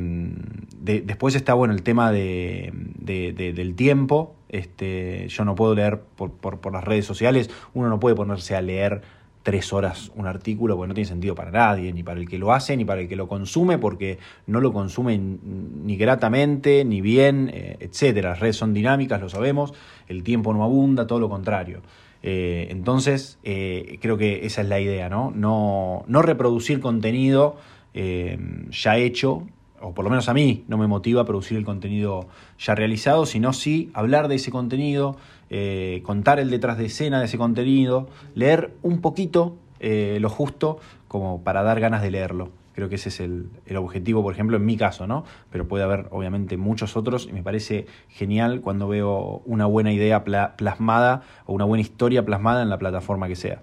después 0.80 1.34
está 1.34 1.54
bueno 1.54 1.74
el 1.74 1.82
tema 1.82 2.12
de, 2.12 2.72
del 3.00 3.74
tiempo. 3.74 4.34
Este, 4.48 5.26
yo 5.28 5.44
no 5.44 5.56
puedo 5.56 5.74
leer 5.74 6.00
por, 6.00 6.30
por, 6.30 6.60
por, 6.60 6.72
las 6.72 6.84
redes 6.84 7.04
sociales, 7.04 7.50
uno 7.74 7.88
no 7.88 7.98
puede 7.98 8.14
ponerse 8.14 8.54
a 8.54 8.62
leer 8.62 9.02
tres 9.46 9.72
horas 9.72 10.10
un 10.16 10.26
artículo, 10.26 10.74
porque 10.74 10.88
no 10.88 10.94
tiene 10.94 11.06
sentido 11.06 11.36
para 11.36 11.52
nadie, 11.52 11.92
ni 11.92 12.02
para 12.02 12.18
el 12.18 12.28
que 12.28 12.36
lo 12.36 12.52
hace, 12.52 12.76
ni 12.76 12.84
para 12.84 13.02
el 13.02 13.06
que 13.06 13.14
lo 13.14 13.28
consume, 13.28 13.78
porque 13.78 14.18
no 14.48 14.60
lo 14.60 14.72
consume 14.72 15.20
ni 15.20 15.96
gratamente, 15.96 16.84
ni 16.84 17.00
bien, 17.00 17.52
eh, 17.54 17.76
etcétera. 17.78 18.30
Las 18.30 18.40
redes 18.40 18.56
son 18.56 18.74
dinámicas, 18.74 19.20
lo 19.20 19.28
sabemos, 19.28 19.72
el 20.08 20.24
tiempo 20.24 20.52
no 20.52 20.64
abunda, 20.64 21.06
todo 21.06 21.20
lo 21.20 21.28
contrario. 21.28 21.82
Eh, 22.24 22.66
entonces, 22.70 23.38
eh, 23.44 24.00
creo 24.02 24.18
que 24.18 24.46
esa 24.46 24.62
es 24.62 24.68
la 24.68 24.80
idea, 24.80 25.08
¿no? 25.08 25.30
No, 25.32 26.04
no 26.08 26.22
reproducir 26.22 26.80
contenido 26.80 27.56
ya 27.94 28.98
hecho, 28.98 29.46
o 29.86 29.94
por 29.94 30.04
lo 30.04 30.10
menos 30.10 30.28
a 30.28 30.34
mí 30.34 30.64
no 30.66 30.78
me 30.78 30.88
motiva 30.88 31.22
a 31.22 31.24
producir 31.24 31.56
el 31.56 31.64
contenido 31.64 32.26
ya 32.58 32.74
realizado, 32.74 33.24
sino 33.24 33.52
sí 33.52 33.90
hablar 33.94 34.26
de 34.26 34.34
ese 34.34 34.50
contenido, 34.50 35.16
eh, 35.48 36.02
contar 36.04 36.40
el 36.40 36.50
detrás 36.50 36.76
de 36.76 36.86
escena 36.86 37.20
de 37.20 37.26
ese 37.26 37.38
contenido, 37.38 38.08
leer 38.34 38.74
un 38.82 39.00
poquito 39.00 39.56
eh, 39.78 40.18
lo 40.20 40.28
justo 40.28 40.80
como 41.06 41.42
para 41.42 41.62
dar 41.62 41.78
ganas 41.78 42.02
de 42.02 42.10
leerlo. 42.10 42.50
Creo 42.74 42.88
que 42.88 42.96
ese 42.96 43.10
es 43.10 43.20
el, 43.20 43.48
objetivo, 43.76 44.22
por 44.22 44.34
ejemplo, 44.34 44.56
en 44.56 44.66
mi 44.66 44.76
caso, 44.76 45.06
¿no? 45.06 45.24
Pero 45.50 45.68
puede 45.68 45.84
haber, 45.84 46.08
obviamente, 46.10 46.56
muchos 46.56 46.96
otros 46.96 47.26
y 47.26 47.32
me 47.32 47.42
parece 47.42 47.86
genial 48.08 48.60
cuando 48.60 48.88
veo 48.88 49.40
una 49.46 49.66
buena 49.66 49.92
idea 49.92 50.24
plasmada 50.24 51.22
o 51.46 51.54
una 51.54 51.64
buena 51.64 51.80
historia 51.80 52.24
plasmada 52.24 52.62
en 52.62 52.68
la 52.68 52.78
plataforma 52.78 53.28
que 53.28 53.36
sea. 53.36 53.62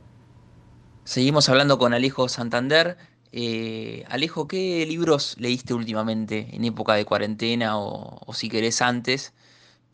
Seguimos 1.03 1.49
hablando 1.49 1.77
con 1.77 1.93
Alejo 1.93 2.29
Santander. 2.29 2.97
Eh, 3.33 4.05
Alejo, 4.09 4.47
¿qué 4.47 4.85
libros 4.85 5.35
leíste 5.39 5.73
últimamente 5.73 6.47
en 6.53 6.63
época 6.63 6.93
de 6.93 7.03
cuarentena 7.03 7.77
o, 7.77 8.33
si 8.33 8.47
querés 8.47 8.81
antes? 8.81 9.33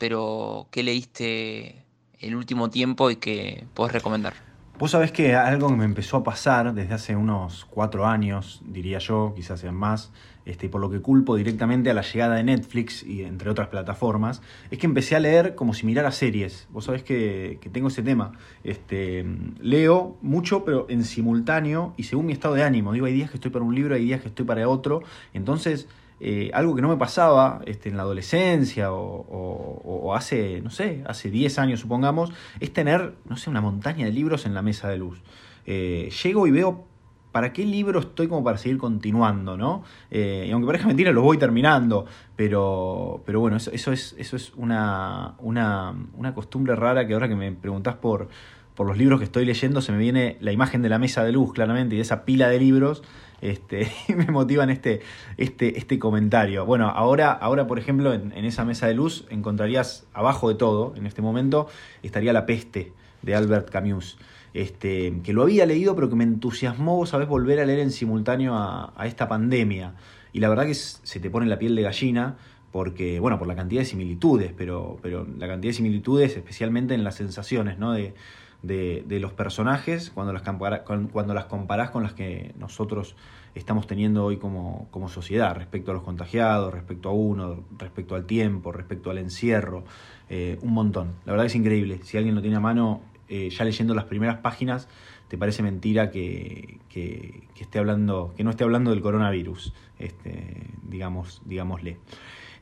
pero 0.00 0.66
¿qué 0.70 0.82
leíste 0.82 1.84
el 2.20 2.34
último 2.34 2.70
tiempo 2.70 3.10
y 3.10 3.16
que 3.16 3.66
puedes 3.74 3.92
recomendar? 3.92 4.32
Vos 4.78 4.92
sabés 4.92 5.12
que 5.12 5.36
algo 5.36 5.68
que 5.68 5.76
me 5.76 5.84
empezó 5.84 6.16
a 6.16 6.24
pasar 6.24 6.72
desde 6.72 6.94
hace 6.94 7.14
unos 7.14 7.66
cuatro 7.66 8.06
años, 8.06 8.62
diría 8.64 8.98
yo, 8.98 9.34
quizás 9.36 9.60
sean 9.60 9.74
más, 9.74 10.10
este, 10.46 10.68
por 10.68 10.80
lo 10.80 10.90
que 10.90 11.00
culpo 11.00 11.36
directamente 11.36 11.90
a 11.90 11.94
la 11.94 12.02
llegada 12.02 12.36
de 12.36 12.44
Netflix 12.44 13.02
y 13.02 13.22
entre 13.22 13.50
otras 13.50 13.68
plataformas, 13.68 14.42
es 14.70 14.78
que 14.78 14.86
empecé 14.86 15.16
a 15.16 15.20
leer 15.20 15.54
como 15.54 15.74
si 15.74 15.86
mirara 15.86 16.10
series. 16.12 16.68
Vos 16.70 16.84
sabés 16.84 17.02
que, 17.02 17.58
que 17.60 17.70
tengo 17.70 17.88
ese 17.88 18.02
tema. 18.02 18.32
Este, 18.64 19.24
leo 19.60 20.16
mucho, 20.22 20.64
pero 20.64 20.86
en 20.88 21.04
simultáneo 21.04 21.94
y 21.96 22.04
según 22.04 22.26
mi 22.26 22.32
estado 22.32 22.54
de 22.54 22.62
ánimo. 22.62 22.92
Digo, 22.92 23.06
hay 23.06 23.14
días 23.14 23.30
que 23.30 23.36
estoy 23.36 23.50
para 23.50 23.64
un 23.64 23.74
libro, 23.74 23.94
hay 23.94 24.04
días 24.04 24.20
que 24.20 24.28
estoy 24.28 24.44
para 24.46 24.68
otro. 24.68 25.02
Entonces 25.32 25.88
eh, 26.22 26.50
algo 26.52 26.74
que 26.74 26.82
no 26.82 26.88
me 26.88 26.98
pasaba 26.98 27.62
este, 27.64 27.88
en 27.88 27.96
la 27.96 28.02
adolescencia 28.02 28.92
o, 28.92 30.14
hace, 30.14 30.60
no 30.60 30.70
sé, 30.70 31.02
hace 31.06 31.30
10 31.30 31.58
años 31.58 31.80
supongamos, 31.80 32.32
es 32.58 32.72
tener, 32.72 33.14
no 33.26 33.36
sé, 33.36 33.48
una 33.48 33.62
montaña 33.62 34.04
de 34.04 34.12
libros 34.12 34.44
en 34.44 34.52
la 34.52 34.60
mesa 34.60 34.88
de 34.88 34.98
luz. 34.98 35.22
Eh, 35.64 36.10
llego 36.22 36.46
y 36.46 36.50
veo 36.50 36.84
para 37.32 37.52
qué 37.52 37.64
libro 37.64 38.00
estoy 38.00 38.28
como 38.28 38.42
para 38.42 38.58
seguir 38.58 38.78
continuando, 38.78 39.56
¿no? 39.56 39.84
Eh, 40.10 40.46
y 40.48 40.50
aunque 40.50 40.66
parezca 40.66 40.88
mentira, 40.88 41.12
lo 41.12 41.22
voy 41.22 41.38
terminando, 41.38 42.06
pero, 42.36 43.22
pero 43.24 43.40
bueno, 43.40 43.56
eso, 43.56 43.70
es, 43.92 44.14
eso 44.18 44.36
es 44.36 44.52
una, 44.56 45.34
una, 45.38 45.94
una 46.16 46.34
costumbre 46.34 46.74
rara 46.74 47.06
que 47.06 47.14
ahora 47.14 47.28
que 47.28 47.36
me 47.36 47.52
preguntás 47.52 47.96
por, 47.96 48.28
por 48.74 48.86
los 48.86 48.96
libros 48.96 49.18
que 49.20 49.24
estoy 49.24 49.44
leyendo, 49.44 49.80
se 49.82 49.92
me 49.92 49.98
viene 49.98 50.36
la 50.40 50.52
imagen 50.52 50.82
de 50.82 50.88
la 50.88 50.98
mesa 50.98 51.24
de 51.24 51.32
luz, 51.32 51.52
claramente, 51.52 51.94
y 51.94 51.98
de 51.98 52.02
esa 52.02 52.24
pila 52.24 52.48
de 52.48 52.58
libros 52.58 53.02
este, 53.40 53.90
me 54.16 54.26
motivan 54.26 54.70
este, 54.70 55.00
este, 55.36 55.78
este 55.78 55.98
comentario. 55.98 56.64
Bueno, 56.66 56.88
ahora, 56.88 57.32
ahora 57.32 57.66
por 57.66 57.78
ejemplo, 57.78 58.12
en, 58.12 58.32
esa 58.32 58.64
mesa 58.64 58.86
de 58.86 58.94
luz 58.94 59.26
encontrarías 59.30 60.06
abajo 60.12 60.48
de 60.48 60.54
todo, 60.54 60.94
en 60.96 61.06
este 61.06 61.22
momento, 61.22 61.68
estaría 62.02 62.32
La 62.32 62.46
peste 62.46 62.92
de 63.22 63.34
Albert 63.34 63.70
Camus. 63.70 64.18
Este, 64.52 65.20
que 65.22 65.32
lo 65.32 65.42
había 65.42 65.64
leído, 65.66 65.94
pero 65.94 66.08
que 66.08 66.16
me 66.16 66.24
entusiasmó, 66.24 67.06
¿sabes?, 67.06 67.28
volver 67.28 67.60
a 67.60 67.66
leer 67.66 67.80
en 67.80 67.90
simultáneo 67.90 68.54
a, 68.56 68.92
esta 69.04 69.28
pandemia. 69.28 69.94
Y 70.32 70.40
la 70.40 70.48
verdad 70.48 70.66
que 70.66 70.74
se 70.74 71.20
te 71.20 71.30
pone 71.30 71.46
la 71.46 71.58
piel 71.58 71.76
de 71.76 71.82
gallina, 71.82 72.36
porque, 72.72 73.20
bueno, 73.20 73.38
por 73.38 73.48
la 73.48 73.56
cantidad 73.56 73.80
de 73.80 73.86
similitudes, 73.86 74.52
pero, 74.56 74.98
pero 75.02 75.26
la 75.38 75.48
cantidad 75.48 75.70
de 75.70 75.76
similitudes 75.76 76.36
especialmente 76.36 76.94
en 76.94 77.04
las 77.04 77.16
sensaciones, 77.16 77.78
¿no? 77.78 77.92
De, 77.92 78.14
de, 78.62 79.20
los 79.20 79.32
personajes 79.32 80.10
cuando 80.10 80.32
las, 80.32 80.42
cuando 80.42 81.34
las 81.34 81.46
comparás 81.46 81.90
con 81.90 82.02
las 82.02 82.12
que 82.12 82.54
nosotros 82.58 83.16
estamos 83.54 83.86
teniendo 83.86 84.24
hoy 84.24 84.36
como, 84.36 84.88
como, 84.90 85.08
sociedad, 85.08 85.54
respecto 85.56 85.90
a 85.90 85.94
los 85.94 86.02
contagiados, 86.02 86.72
respecto 86.72 87.08
a 87.08 87.12
uno, 87.12 87.64
respecto 87.78 88.14
al 88.14 88.24
tiempo, 88.26 88.72
respecto 88.72 89.10
al 89.10 89.18
encierro, 89.18 89.84
eh, 90.28 90.58
un 90.62 90.72
montón. 90.72 91.14
La 91.24 91.32
verdad 91.32 91.46
es 91.46 91.54
increíble. 91.54 92.00
Si 92.04 92.16
alguien 92.16 92.34
lo 92.34 92.42
tiene 92.42 92.56
a 92.56 92.60
mano, 92.60 93.00
eh, 93.30 93.48
ya 93.48 93.64
leyendo 93.64 93.94
las 93.94 94.04
primeras 94.04 94.38
páginas, 94.38 94.88
te 95.28 95.38
parece 95.38 95.62
mentira 95.62 96.10
que, 96.10 96.80
que, 96.88 97.44
esté 97.58 97.78
hablando, 97.78 98.34
que 98.36 98.44
no 98.44 98.50
esté 98.50 98.64
hablando 98.64 98.90
del 98.90 99.00
coronavirus, 99.00 99.72
este, 99.98 100.66
digamos, 100.82 101.40
digámosle. 101.46 101.96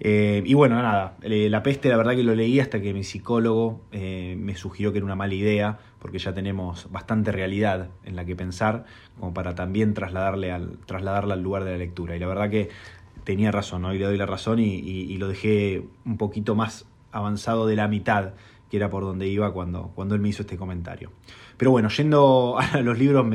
Eh, 0.00 0.42
y 0.46 0.54
bueno, 0.54 0.76
nada, 0.76 1.16
la 1.22 1.62
peste 1.64 1.88
la 1.88 1.96
verdad 1.96 2.12
que 2.12 2.22
lo 2.22 2.36
leí 2.36 2.60
hasta 2.60 2.80
que 2.80 2.94
mi 2.94 3.02
psicólogo 3.02 3.80
me 3.90 4.54
sugirió 4.54 4.92
que 4.92 4.98
era 4.98 5.04
una 5.04 5.16
mala 5.16 5.34
idea, 5.34 5.78
porque 5.98 6.18
ya 6.18 6.32
tenemos 6.32 6.90
bastante 6.92 7.32
realidad 7.32 7.90
en 8.04 8.14
la 8.14 8.24
que 8.24 8.36
pensar, 8.36 8.84
como 9.18 9.34
para 9.34 9.54
también 9.54 9.94
trasladarle 9.94 10.52
al, 10.52 10.78
trasladarla 10.86 11.34
al 11.34 11.42
lugar 11.42 11.64
de 11.64 11.72
la 11.72 11.78
lectura. 11.78 12.14
Y 12.14 12.20
la 12.20 12.28
verdad 12.28 12.50
que 12.50 12.68
tenía 13.28 13.52
razón, 13.52 13.84
hoy 13.84 13.98
le 13.98 14.06
doy 14.06 14.16
la 14.16 14.24
razón 14.24 14.58
y, 14.58 15.14
lo 15.18 15.28
dejé 15.28 15.82
un 16.06 16.16
poquito 16.16 16.54
más 16.54 16.86
avanzado 17.12 17.66
de 17.66 17.76
la 17.76 17.86
mitad, 17.86 18.32
que 18.70 18.76
era 18.76 18.90
por 18.90 19.02
donde 19.02 19.26
iba 19.28 19.52
cuando, 19.52 19.92
cuando 19.94 20.14
él 20.14 20.20
me 20.20 20.28
hizo 20.28 20.42
este 20.42 20.56
comentario. 20.56 21.10
Pero 21.56 21.70
bueno, 21.70 21.88
yendo 21.88 22.56
a 22.60 22.80
los 22.80 22.98
libros, 22.98 23.26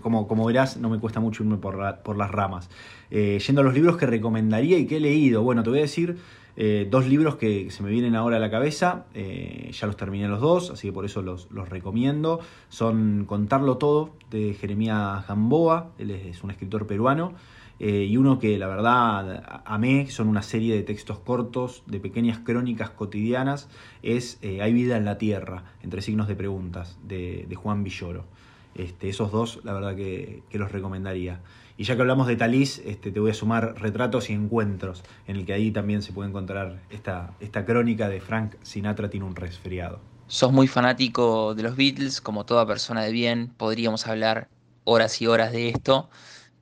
como, 0.00 0.26
como 0.26 0.44
verás, 0.44 0.76
no 0.76 0.90
me 0.90 0.98
cuesta 0.98 1.20
mucho 1.20 1.42
irme 1.42 1.56
por, 1.56 2.02
por 2.02 2.16
las 2.16 2.30
ramas. 2.30 2.70
Eh, 3.10 3.38
yendo 3.46 3.60
a 3.60 3.64
los 3.64 3.74
libros 3.74 3.96
que 3.96 4.06
recomendaría 4.06 4.78
y 4.78 4.86
que 4.86 4.96
he 4.96 5.00
leído, 5.00 5.42
bueno, 5.42 5.62
te 5.62 5.70
voy 5.70 5.78
a 5.80 5.82
decir 5.82 6.18
eh, 6.56 6.86
dos 6.88 7.06
libros 7.06 7.36
que 7.36 7.70
se 7.70 7.82
me 7.82 7.90
vienen 7.90 8.14
ahora 8.14 8.36
a 8.36 8.40
la 8.40 8.50
cabeza, 8.50 9.06
eh, 9.14 9.70
ya 9.72 9.86
los 9.86 9.96
terminé 9.96 10.28
los 10.28 10.40
dos, 10.40 10.70
así 10.70 10.88
que 10.88 10.92
por 10.92 11.04
eso 11.04 11.20
los, 11.22 11.48
recomiendo. 11.68 12.40
Son 12.68 13.24
Contarlo 13.26 13.76
Todo 13.76 14.10
de 14.30 14.54
Jeremías 14.54 15.26
Gamboa, 15.26 15.90
él 15.98 16.12
es 16.12 16.42
un 16.44 16.50
escritor 16.50 16.86
peruano, 16.86 17.32
eh, 17.80 18.04
y 18.04 18.16
uno 18.16 18.38
que 18.38 18.58
la 18.58 18.66
verdad 18.66 19.62
amé, 19.64 20.10
son 20.10 20.28
una 20.28 20.42
serie 20.42 20.74
de 20.74 20.82
textos 20.82 21.18
cortos, 21.18 21.82
de 21.86 22.00
pequeñas 22.00 22.38
crónicas 22.38 22.90
cotidianas, 22.90 23.68
es 24.02 24.38
Hay 24.42 24.72
vida 24.72 24.96
en 24.96 25.04
la 25.04 25.18
Tierra, 25.18 25.64
entre 25.82 26.02
signos 26.02 26.28
de 26.28 26.36
preguntas, 26.36 26.98
de, 27.02 27.48
Juan 27.54 27.84
Villoro. 27.84 28.24
Este, 28.74 29.08
esos 29.08 29.30
dos, 29.30 29.60
la 29.64 29.72
verdad 29.72 29.94
que 29.94 30.42
los 30.52 30.72
recomendaría. 30.72 31.40
Y 31.76 31.84
ya 31.84 31.96
que 31.96 32.02
hablamos 32.02 32.28
de 32.28 32.36
Talís, 32.36 32.80
este, 32.84 33.10
te 33.10 33.18
voy 33.18 33.32
a 33.32 33.34
sumar 33.34 33.74
retratos 33.80 34.30
y 34.30 34.32
encuentros, 34.32 35.02
en 35.26 35.36
el 35.36 35.44
que 35.44 35.54
ahí 35.54 35.72
también 35.72 36.02
se 36.02 36.12
puede 36.12 36.28
encontrar 36.28 36.80
esta, 36.90 37.34
esta 37.40 37.64
crónica 37.64 38.08
de 38.08 38.20
Frank 38.20 38.54
Sinatra 38.62 39.10
tiene 39.10 39.26
un 39.26 39.34
resfriado. 39.34 39.98
Sos 40.28 40.52
muy 40.52 40.68
fanático 40.68 41.54
de 41.56 41.64
los 41.64 41.74
Beatles, 41.74 42.20
como 42.20 42.46
toda 42.46 42.64
persona 42.64 43.02
de 43.02 43.10
bien, 43.10 43.52
podríamos 43.56 44.06
hablar 44.06 44.48
horas 44.84 45.20
y 45.20 45.26
horas 45.26 45.50
de 45.50 45.68
esto, 45.68 46.08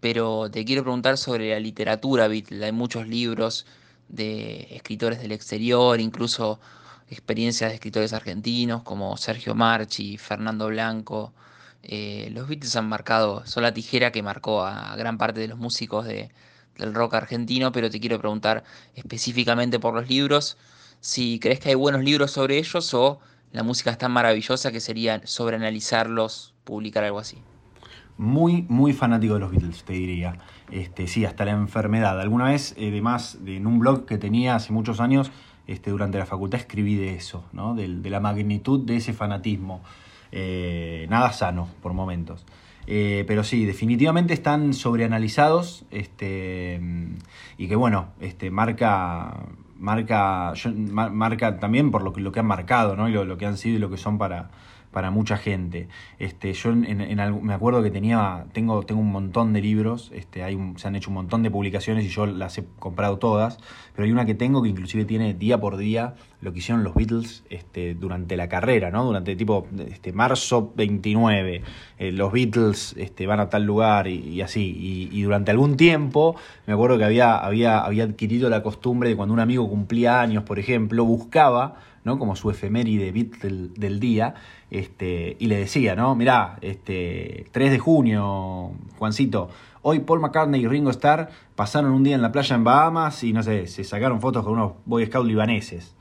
pero 0.02 0.50
te 0.50 0.64
quiero 0.64 0.82
preguntar 0.82 1.16
sobre 1.16 1.50
la 1.50 1.60
literatura 1.60 2.26
Beatles. 2.28 2.60
Hay 2.62 2.72
muchos 2.72 3.06
libros 3.06 3.66
de 4.08 4.66
escritores 4.72 5.20
del 5.22 5.30
exterior, 5.30 6.00
incluso 6.00 6.60
experiencias 7.08 7.70
de 7.70 7.76
escritores 7.76 8.12
argentinos 8.12 8.82
como 8.82 9.16
Sergio 9.16 9.54
Marchi, 9.54 10.18
Fernando 10.18 10.66
Blanco, 10.68 11.32
eh, 11.84 12.30
los 12.32 12.48
Beatles 12.48 12.74
han 12.76 12.88
marcado, 12.88 13.46
son 13.46 13.62
la 13.62 13.74
tijera 13.74 14.10
que 14.10 14.24
marcó 14.24 14.64
a 14.64 14.96
gran 14.96 15.18
parte 15.18 15.38
de 15.40 15.48
los 15.48 15.58
músicos 15.58 16.04
de, 16.04 16.32
del 16.78 16.94
rock 16.94 17.14
argentino, 17.14 17.70
pero 17.70 17.88
te 17.88 18.00
quiero 18.00 18.18
preguntar 18.18 18.64
específicamente 18.96 19.78
por 19.78 19.94
los 19.94 20.08
libros, 20.08 20.56
si 21.00 21.38
crees 21.38 21.60
que 21.60 21.68
hay 21.70 21.74
buenos 21.76 22.02
libros 22.02 22.32
sobre 22.32 22.58
ellos 22.58 22.92
o 22.94 23.20
la 23.52 23.62
música 23.62 23.92
es 23.92 23.98
tan 23.98 24.10
maravillosa 24.10 24.72
que 24.72 24.80
sería 24.80 25.24
sobreanalizarlos, 25.26 26.54
publicar 26.64 27.04
algo 27.04 27.20
así. 27.20 27.42
Muy, 28.22 28.64
muy 28.68 28.92
fanático 28.92 29.34
de 29.34 29.40
los 29.40 29.50
Beatles, 29.50 29.82
te 29.82 29.94
diría. 29.94 30.38
Este, 30.70 31.08
sí, 31.08 31.24
hasta 31.24 31.44
la 31.44 31.50
enfermedad. 31.50 32.20
Alguna 32.20 32.44
vez, 32.44 32.76
además, 32.78 33.38
en 33.44 33.66
un 33.66 33.80
blog 33.80 34.06
que 34.06 34.16
tenía 34.16 34.54
hace 34.54 34.72
muchos 34.72 35.00
años, 35.00 35.32
este, 35.66 35.90
durante 35.90 36.18
la 36.18 36.26
facultad 36.26 36.60
escribí 36.60 36.94
de 36.94 37.14
eso, 37.14 37.44
¿no? 37.52 37.74
de, 37.74 37.88
de 37.88 38.10
la 38.10 38.20
magnitud 38.20 38.78
de 38.86 38.96
ese 38.96 39.12
fanatismo. 39.12 39.82
Eh, 40.30 41.06
nada 41.10 41.32
sano 41.32 41.68
por 41.82 41.94
momentos. 41.94 42.46
Eh, 42.86 43.24
pero 43.26 43.44
sí, 43.44 43.64
definitivamente 43.64 44.34
están 44.34 44.72
sobreanalizados 44.72 45.84
este, 45.90 46.80
y 47.58 47.68
que 47.68 47.76
bueno, 47.76 48.08
este, 48.20 48.50
marca, 48.50 49.36
marca, 49.78 50.54
marca 50.84 51.60
también 51.60 51.90
por 51.90 52.02
lo 52.02 52.12
que, 52.12 52.20
lo 52.20 52.32
que 52.32 52.40
han 52.40 52.46
marcado 52.46 52.96
¿no? 52.96 53.08
y 53.08 53.12
lo, 53.12 53.36
que 53.36 53.46
han 53.46 53.56
sido 53.56 53.76
y 53.76 53.78
lo 53.78 53.90
que 53.90 53.98
son 53.98 54.18
para, 54.18 54.50
para 54.92 55.10
mucha 55.10 55.36
gente. 55.36 55.88
Este, 56.18 56.52
yo 56.52 56.70
en, 56.70 57.16
me 57.42 57.54
acuerdo 57.54 57.82
que 57.82 57.90
tenía, 57.90 58.44
tengo, 58.52 58.82
tengo 58.84 59.00
un 59.00 59.10
montón 59.10 59.52
de 59.52 59.60
libros, 59.60 60.10
este, 60.14 60.44
hay 60.44 60.58
se 60.76 60.86
han 60.86 60.94
hecho 60.94 61.10
un 61.10 61.14
montón 61.14 61.42
de 61.42 61.50
publicaciones 61.50 62.04
y 62.04 62.08
yo 62.08 62.26
las 62.26 62.58
he 62.58 62.64
comprado 62.78 63.18
todas, 63.18 63.58
pero 63.94 64.04
hay 64.04 64.12
una 64.12 64.26
que 64.26 64.34
tengo 64.34 64.62
que 64.62 64.68
inclusive 64.68 65.04
tiene 65.04 65.34
día 65.34 65.58
por 65.60 65.76
día 65.76 66.14
lo 66.42 66.52
que 66.52 66.58
hicieron 66.58 66.82
los 66.82 66.94
Beatles 66.94 67.44
este, 67.50 67.94
durante 67.94 68.36
la 68.36 68.48
carrera, 68.48 68.90
¿no? 68.90 69.04
Durante 69.04 69.36
tipo 69.36 69.66
este, 69.88 70.12
marzo 70.12 70.72
29, 70.74 71.62
eh, 71.98 72.12
los 72.12 72.32
Beatles 72.32 72.94
este, 72.98 73.26
van 73.26 73.38
a 73.38 73.48
tal 73.48 73.64
lugar 73.64 74.08
y, 74.08 74.42
así. 74.42 75.08
Y, 75.12 75.22
durante 75.22 75.52
algún 75.52 75.76
tiempo, 75.76 76.34
me 76.66 76.72
acuerdo 76.72 76.98
que 76.98 77.04
había, 77.04 77.36
había, 77.36 77.78
había 77.78 78.04
adquirido 78.04 78.50
la 78.50 78.62
costumbre 78.62 79.08
de 79.08 79.16
cuando 79.16 79.32
un 79.32 79.40
amigo 79.40 79.68
cumplía 79.68 80.20
años, 80.20 80.42
por 80.42 80.58
ejemplo, 80.58 81.04
buscaba 81.04 81.76
¿no? 82.04 82.18
como 82.18 82.36
su 82.36 82.50
efeméride 82.50 83.12
bit 83.12 83.36
del, 83.42 84.00
día, 84.00 84.34
este, 84.70 85.36
y 85.38 85.46
le 85.46 85.56
decía, 85.56 85.94
¿no? 85.94 86.14
Mirá, 86.14 86.58
este, 86.60 87.46
3 87.52 87.70
de 87.70 87.78
junio, 87.78 88.72
Juancito, 88.98 89.50
hoy 89.82 90.00
Paul 90.00 90.20
McCartney 90.20 90.62
y 90.62 90.68
Ringo 90.68 90.90
Starr 90.90 91.28
pasaron 91.54 91.92
un 91.92 92.02
día 92.02 92.14
en 92.14 92.22
la 92.22 92.32
playa 92.32 92.56
en 92.56 92.64
Bahamas 92.64 93.22
y 93.24 93.32
no 93.32 93.42
sé, 93.42 93.66
se 93.66 93.84
sacaron 93.84 94.20
fotos 94.20 94.44
con 94.44 94.54
unos 94.54 94.72
Boy 94.84 95.06
Scouts 95.06 95.28
libaneses. 95.28 95.94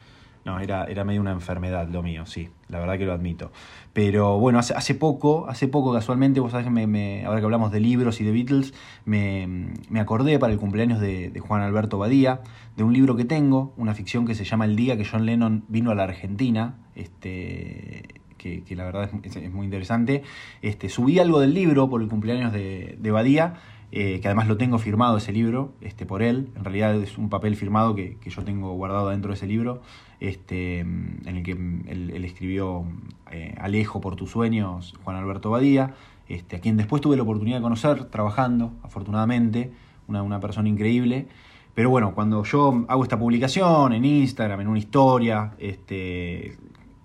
No, 0.44 0.60
era, 0.60 0.86
era 0.86 1.04
medio 1.04 1.22
una 1.22 1.32
enfermedad 1.32 1.88
lo 1.88 2.02
mío, 2.02 2.26
sí, 2.26 2.50
la 2.72 2.80
verdad 2.80 2.98
que 2.98 3.06
lo 3.06 3.14
admito. 3.14 3.52
Pero 3.94 4.40
bueno, 4.40 4.60
hace, 4.60 4.74
hace 4.74 4.96
poco, 4.96 5.48
hace 5.48 5.68
poco 5.68 5.94
casualmente, 5.94 6.40
vos 6.40 6.52
sabés 6.52 6.66
que 6.66 6.72
me, 6.72 7.26
ahora 7.26 7.40
que 7.40 7.46
hablamos 7.46 7.72
de 7.72 7.82
libros 7.82 8.22
y 8.22 8.24
de 8.24 8.32
Beatles, 8.32 8.74
me, 9.06 10.00
acordé 10.00 10.40
para 10.40 10.54
el 10.54 10.60
cumpleaños 10.60 11.00
de, 11.00 11.38
Juan 11.40 11.62
Alberto 11.62 11.98
Badía, 11.98 12.42
de 12.78 12.84
un 12.84 12.94
libro 12.94 13.16
que 13.16 13.26
tengo, 13.26 13.74
una 13.76 13.94
ficción 13.94 14.26
que 14.26 14.34
se 14.34 14.46
llama 14.46 14.66
El 14.66 14.76
día 14.76 14.98
que 14.98 15.06
John 15.06 15.26
Lennon 15.26 15.66
vino 15.68 15.92
a 15.92 15.96
la 15.96 16.04
Argentina, 16.04 16.76
este, 16.96 18.22
que, 18.38 18.64
la 18.76 18.86
verdad 18.86 19.10
es, 19.24 19.52
muy 19.52 19.66
interesante. 19.66 20.24
Este, 20.62 20.88
subí 20.88 21.20
algo 21.20 21.40
del 21.40 21.54
libro 21.54 21.90
por 21.90 22.02
el 22.02 22.08
cumpleaños 22.08 22.54
de, 22.54 22.98
de 23.00 23.12
Badía 23.12 23.56
eh, 23.94 24.22
que 24.22 24.28
además 24.28 24.48
lo 24.48 24.56
tengo 24.56 24.78
firmado 24.80 25.18
ese 25.18 25.34
libro 25.34 25.74
este, 25.82 26.06
por 26.06 26.24
él. 26.24 26.50
En 26.56 26.64
realidad 26.64 26.96
es 26.96 27.18
un 27.18 27.30
papel 27.30 27.58
firmado 27.58 27.94
que, 27.94 28.18
yo 28.26 28.44
tengo 28.44 28.74
guardado 28.74 29.10
dentro 29.10 29.30
de 29.30 29.36
ese 29.36 29.48
libro, 29.48 29.82
este, 30.22 30.80
en 30.80 31.24
el 31.26 31.44
que 31.44 31.52
él, 31.52 32.24
escribió 32.24 32.86
eh, 33.32 33.56
Alejo 33.60 34.00
por 34.00 34.16
tus 34.16 34.32
sueños, 34.32 34.94
Juan 35.04 35.18
Alberto 35.18 35.50
Badía, 35.50 35.94
este, 36.30 36.56
a 36.56 36.60
quien 36.62 36.78
después 36.78 37.02
tuve 37.02 37.18
la 37.18 37.24
oportunidad 37.24 37.58
de 37.58 37.64
conocer 37.64 38.06
trabajando, 38.06 38.72
afortunadamente, 38.82 39.74
una, 40.08 40.24
una 40.24 40.40
persona 40.40 40.70
increíble. 40.70 41.28
Pero 41.74 41.90
bueno, 41.90 42.14
cuando 42.14 42.44
yo 42.44 42.86
hago 42.88 43.04
esta 43.04 43.20
publicación 43.20 43.92
en 43.92 44.06
Instagram, 44.06 44.62
en 44.62 44.68
una 44.68 44.80
historia, 44.80 45.54
este, 45.58 46.58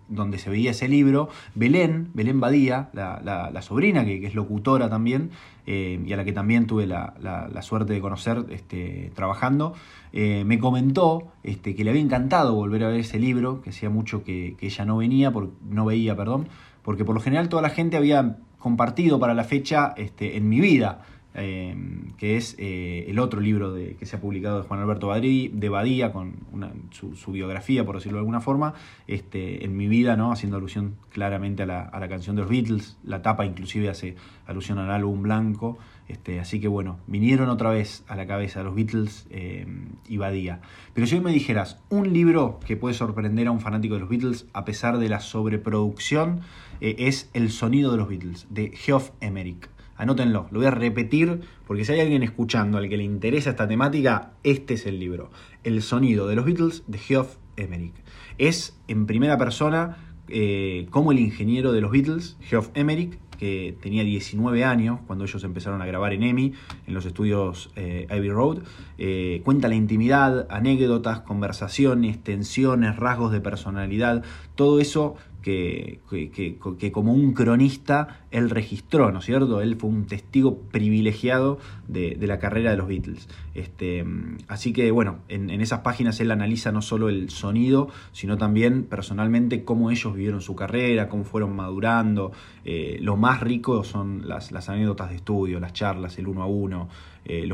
donde 0.09 0.39
se 0.39 0.51
veía 0.51 0.71
ese 0.71 0.89
libro, 0.89 1.29
Belén, 1.55 2.11
Belén 2.15 2.41
Badía, 2.41 2.91
la, 2.93 3.63
sobrina, 3.63 4.05
que, 4.05 4.27
es 4.27 4.35
locutora 4.35 4.89
también, 4.89 5.31
eh, 5.67 6.01
y 6.05 6.13
a 6.13 6.17
la 6.17 6.25
que 6.25 6.33
también 6.33 6.67
tuve 6.67 6.87
la, 6.87 7.63
suerte 7.63 7.93
de 7.93 8.01
conocer 8.01 8.45
este, 8.51 9.11
trabajando, 9.15 9.75
eh, 10.13 10.45
me 10.47 10.59
comentó 10.59 11.33
este, 11.43 11.75
que 11.75 11.85
le 11.85 11.91
había 11.91 12.03
encantado 12.03 12.55
volver 12.55 12.85
a 12.85 12.89
ver 12.89 13.01
ese 13.01 13.19
libro, 13.19 13.61
que 13.63 13.71
hacía 13.71 13.91
mucho 13.91 14.23
que, 14.25 14.57
ella 14.61 14.85
no 14.85 14.97
venía, 14.97 15.33
por, 15.33 15.51
no 15.69 15.85
veía, 15.85 16.17
perdón, 16.17 16.49
porque 16.83 17.05
por 17.05 17.15
lo 17.15 17.21
general 17.21 17.49
toda 17.49 17.63
la 17.63 17.71
gente 17.71 17.97
había 17.97 18.39
compartido 18.59 19.19
para 19.19 19.35
la 19.35 19.45
fecha 19.45 19.95
este, 19.97 20.37
en 20.37 20.49
mi 20.49 20.61
vida 20.61 21.03
Em, 21.39 22.13
que 22.17 22.39
es 22.39 22.55
eh, 22.57 23.05
el 23.09 23.19
otro 23.19 23.41
libro 23.41 23.75
que 23.75 24.07
se 24.07 24.17
ha 24.17 24.21
publicado 24.23 24.63
de 24.63 24.67
Juan 24.67 24.81
Alberto 24.81 25.09
Badí, 25.09 25.49
de 25.49 25.69
Badía, 25.69 26.11
con 26.11 26.35
su, 26.93 27.31
biografía, 27.31 27.85
por 27.85 27.97
decirlo 27.97 28.17
de 28.17 28.21
alguna 28.21 28.41
forma, 28.41 28.73
este, 29.07 29.63
en 29.63 29.77
mi 29.77 29.87
vida, 29.87 30.17
¿no? 30.17 30.33
haciendo 30.33 30.57
alusión 30.57 30.97
claramente 31.11 31.65
a 31.65 31.67
la, 31.67 32.09
canción 32.09 32.37
de 32.37 32.43
los 32.43 32.51
Beatles, 32.51 32.97
la 33.05 33.21
tapa 33.21 33.45
inclusive 33.45 33.91
hace 33.91 34.17
alusión 34.47 34.79
al 34.79 34.91
álbum 34.91 35.21
blanco, 35.21 35.77
este, 36.09 36.41
así 36.41 36.59
que 36.59 36.69
bueno, 36.69 37.01
vinieron 37.07 37.51
otra 37.51 37.69
vez 37.69 38.03
a 38.09 38.17
la 38.17 38.27
cabeza 38.27 38.63
los 38.63 38.75
Beatles 38.75 39.27
em, 39.29 39.91
y 40.09 40.17
Badía. 40.17 40.63
Pero 40.95 41.07
si 41.07 41.17
hoy 41.17 41.21
me 41.21 41.33
dijeras 41.33 41.83
un 41.91 42.15
libro 42.15 42.61
que 42.65 42.79
puede 42.79 42.95
sorprender 42.95 43.49
a 43.49 43.51
un 43.51 43.61
fanático 43.61 43.97
de 43.97 44.01
los 44.01 44.09
Beatles 44.09 44.47
a 44.55 44.65
pesar 44.65 44.97
de 44.97 45.11
la 45.11 45.21
sobreproducción, 45.21 46.41
eh, 46.81 46.97
es 47.01 47.29
El 47.35 47.51
sonido 47.51 47.93
de 47.93 47.99
los 47.99 48.09
Beatles, 48.09 48.47
de 48.49 48.71
Geoff 48.71 49.11
Emerick. 49.21 49.76
Anótenlo, 49.97 50.47
lo 50.51 50.59
voy 50.59 50.67
a 50.67 50.71
repetir 50.71 51.41
porque 51.67 51.85
si 51.85 51.93
hay 51.93 52.01
alguien 52.01 52.23
escuchando 52.23 52.79
al 52.79 52.89
que 52.89 52.97
le 52.97 53.05
interesa 53.05 53.51
esta 53.51 53.67
temática, 53.67 54.33
este 54.43 54.75
es 54.75 54.87
el 54.87 54.99
libro. 54.99 55.31
El 55.65 55.83
sonido 55.83 56.27
de 56.29 56.37
los 56.37 56.45
Beatles 56.45 56.85
de 56.87 56.99
Geoff 56.99 57.37
Emerick. 57.57 57.95
Es 58.39 58.79
en 58.89 59.07
primera 59.07 59.39
persona 59.39 59.97
eh, 60.29 60.87
como 60.91 61.13
el 61.13 61.21
ingeniero 61.21 61.73
de 61.73 61.81
los 61.81 61.91
Beatles, 61.93 62.37
Geoff 62.41 62.71
Emerick, 62.75 63.19
que 63.39 63.77
tenía 63.81 64.03
19 64.03 64.65
años 64.65 65.01
cuando 65.07 65.25
ellos 65.25 65.45
empezaron 65.45 65.83
a 65.83 65.87
grabar 65.87 66.13
en 66.13 66.23
EMI, 66.23 66.53
en 66.87 66.95
los 66.95 67.05
estudios 67.07 67.71
eh, 67.77 68.07
Abbey 68.11 68.31
Road, 68.31 68.59
eh, 68.99 69.43
cuenta 69.45 69.69
la 69.69 69.75
intimidad, 69.75 70.47
anécdotas, 70.51 71.21
conversaciones, 71.21 72.23
tensiones, 72.23 72.97
rasgos 72.97 73.33
de 73.33 73.41
personalidad, 73.41 74.25
todo 74.55 74.81
eso 74.81 75.17
que, 75.47 76.91
como 76.93 77.13
un 77.13 77.33
cronista 77.33 78.27
él 78.33 78.51
registró, 78.51 79.13
¿no 79.13 79.21
es 79.21 79.25
cierto? 79.25 79.61
Él 79.61 79.77
fue 79.77 79.91
un 79.91 80.07
testigo 80.07 80.59
privilegiado 80.59 81.59
de, 81.87 82.19
la 82.21 82.41
carrera 82.41 82.73
de 82.73 82.77
los 82.77 82.89
Beatles. 82.89 83.29
Este, 83.55 84.05
así 84.49 84.73
que 84.73 84.91
bueno, 84.91 85.21
en, 85.29 85.49
esas 85.61 85.81
páginas 85.81 86.19
él 86.19 86.33
analiza 86.33 86.73
no 86.73 86.83
solo 86.83 87.09
el 87.09 87.31
sonido, 87.31 87.89
sino 88.11 88.37
también 88.37 88.85
personalmente 88.85 89.63
cómo 89.63 89.93
ellos 89.93 90.15
vivieron 90.15 90.41
su 90.41 90.57
carrera, 90.57 91.09
cómo 91.09 91.23
fueron 91.23 91.55
madurando. 91.55 92.33
Eh, 92.65 92.99
lo 93.01 93.17
más 93.17 93.41
rico 93.41 93.85
son 93.85 94.27
las 94.27 94.69
anécdotas 94.69 95.11
de 95.11 95.17
estudio, 95.17 95.61
las 95.61 95.73
charlas, 95.73 96.19
el 96.19 96.27
uno 96.27 96.43
a 96.43 96.47
uno. 96.47 96.89
Eh, 97.29 97.49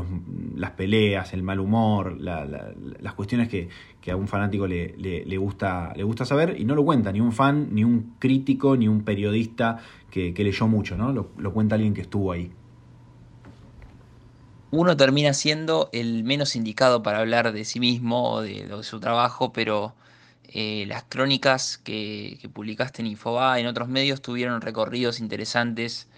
las 0.56 0.72
peleas, 0.72 1.32
el 1.32 1.42
mal 1.42 1.58
humor, 1.58 2.20
las 2.20 3.14
cuestiones 3.14 3.48
que, 3.48 3.70
a 4.10 4.16
un 4.16 4.28
fanático 4.28 4.66
le, 4.66 5.36
gusta, 5.38 5.94
le 5.96 6.02
gusta 6.02 6.26
saber 6.26 6.60
y 6.60 6.66
no 6.66 6.74
lo 6.74 6.84
cuenta 6.84 7.10
ni 7.10 7.22
un 7.22 7.32
fan, 7.32 7.68
ni 7.72 7.82
un 7.82 8.16
crítico, 8.18 8.76
ni 8.76 8.86
un 8.86 9.02
periodista 9.02 9.78
que, 10.10 10.34
leyó 10.36 10.68
mucho, 10.68 10.98
¿no? 10.98 11.14
Lo, 11.14 11.54
cuenta 11.54 11.76
alguien 11.76 11.94
que 11.94 12.02
estuvo 12.02 12.32
ahí. 12.32 12.52
Uno 14.70 14.94
termina 14.94 15.32
siendo 15.32 15.88
el 15.94 16.22
menos 16.22 16.54
indicado 16.54 17.02
para 17.02 17.20
hablar 17.20 17.52
de 17.52 17.64
sí 17.64 17.80
mismo 17.80 18.30
o 18.30 18.42
de, 18.42 18.82
su 18.82 19.00
trabajo, 19.00 19.54
pero 19.54 19.94
eh, 20.48 20.84
las 20.86 21.04
crónicas 21.04 21.78
que, 21.78 22.36
que 22.42 22.48
publicaste 22.50 23.00
en 23.00 23.06
Infoba, 23.08 23.58
en 23.58 23.66
otros 23.66 23.88
medios, 23.88 24.20
tuvieron 24.20 24.60
recorridos 24.60 25.18
interesantes 25.18 26.08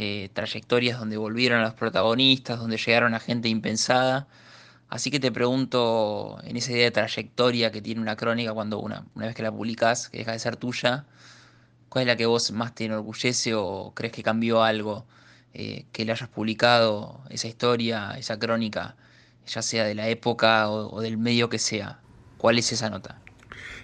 eh, 0.00 0.30
trayectorias 0.32 1.00
donde 1.00 1.16
volvieron 1.16 1.58
a 1.58 1.64
los 1.64 1.74
protagonistas, 1.74 2.60
donde 2.60 2.76
llegaron 2.76 3.14
a 3.14 3.18
gente 3.18 3.48
impensada. 3.48 4.28
Así 4.88 5.10
que 5.10 5.18
te 5.18 5.32
pregunto, 5.32 6.38
en 6.44 6.56
esa 6.56 6.70
idea 6.70 6.84
de 6.84 6.90
trayectoria 6.92 7.72
que 7.72 7.82
tiene 7.82 8.00
una 8.00 8.14
crónica 8.14 8.52
cuando 8.52 8.78
una, 8.78 9.06
una 9.16 9.26
vez 9.26 9.34
que 9.34 9.42
la 9.42 9.50
publicas, 9.50 10.08
que 10.08 10.18
deja 10.18 10.30
de 10.30 10.38
ser 10.38 10.54
tuya, 10.54 11.04
¿cuál 11.88 12.02
es 12.02 12.06
la 12.06 12.16
que 12.16 12.26
vos 12.26 12.52
más 12.52 12.76
te 12.76 12.84
enorgullece 12.84 13.54
o 13.56 13.90
crees 13.92 14.12
que 14.12 14.22
cambió 14.22 14.62
algo 14.62 15.04
eh, 15.52 15.84
que 15.90 16.04
le 16.04 16.12
hayas 16.12 16.28
publicado, 16.28 17.20
esa 17.28 17.48
historia, 17.48 18.12
esa 18.16 18.38
crónica, 18.38 18.94
ya 19.48 19.62
sea 19.62 19.84
de 19.84 19.96
la 19.96 20.06
época 20.08 20.70
o, 20.70 21.00
del 21.00 21.18
medio 21.18 21.48
que 21.48 21.58
sea? 21.58 21.98
¿Cuál 22.36 22.58
es 22.58 22.70
esa 22.70 22.88
nota? 22.88 23.20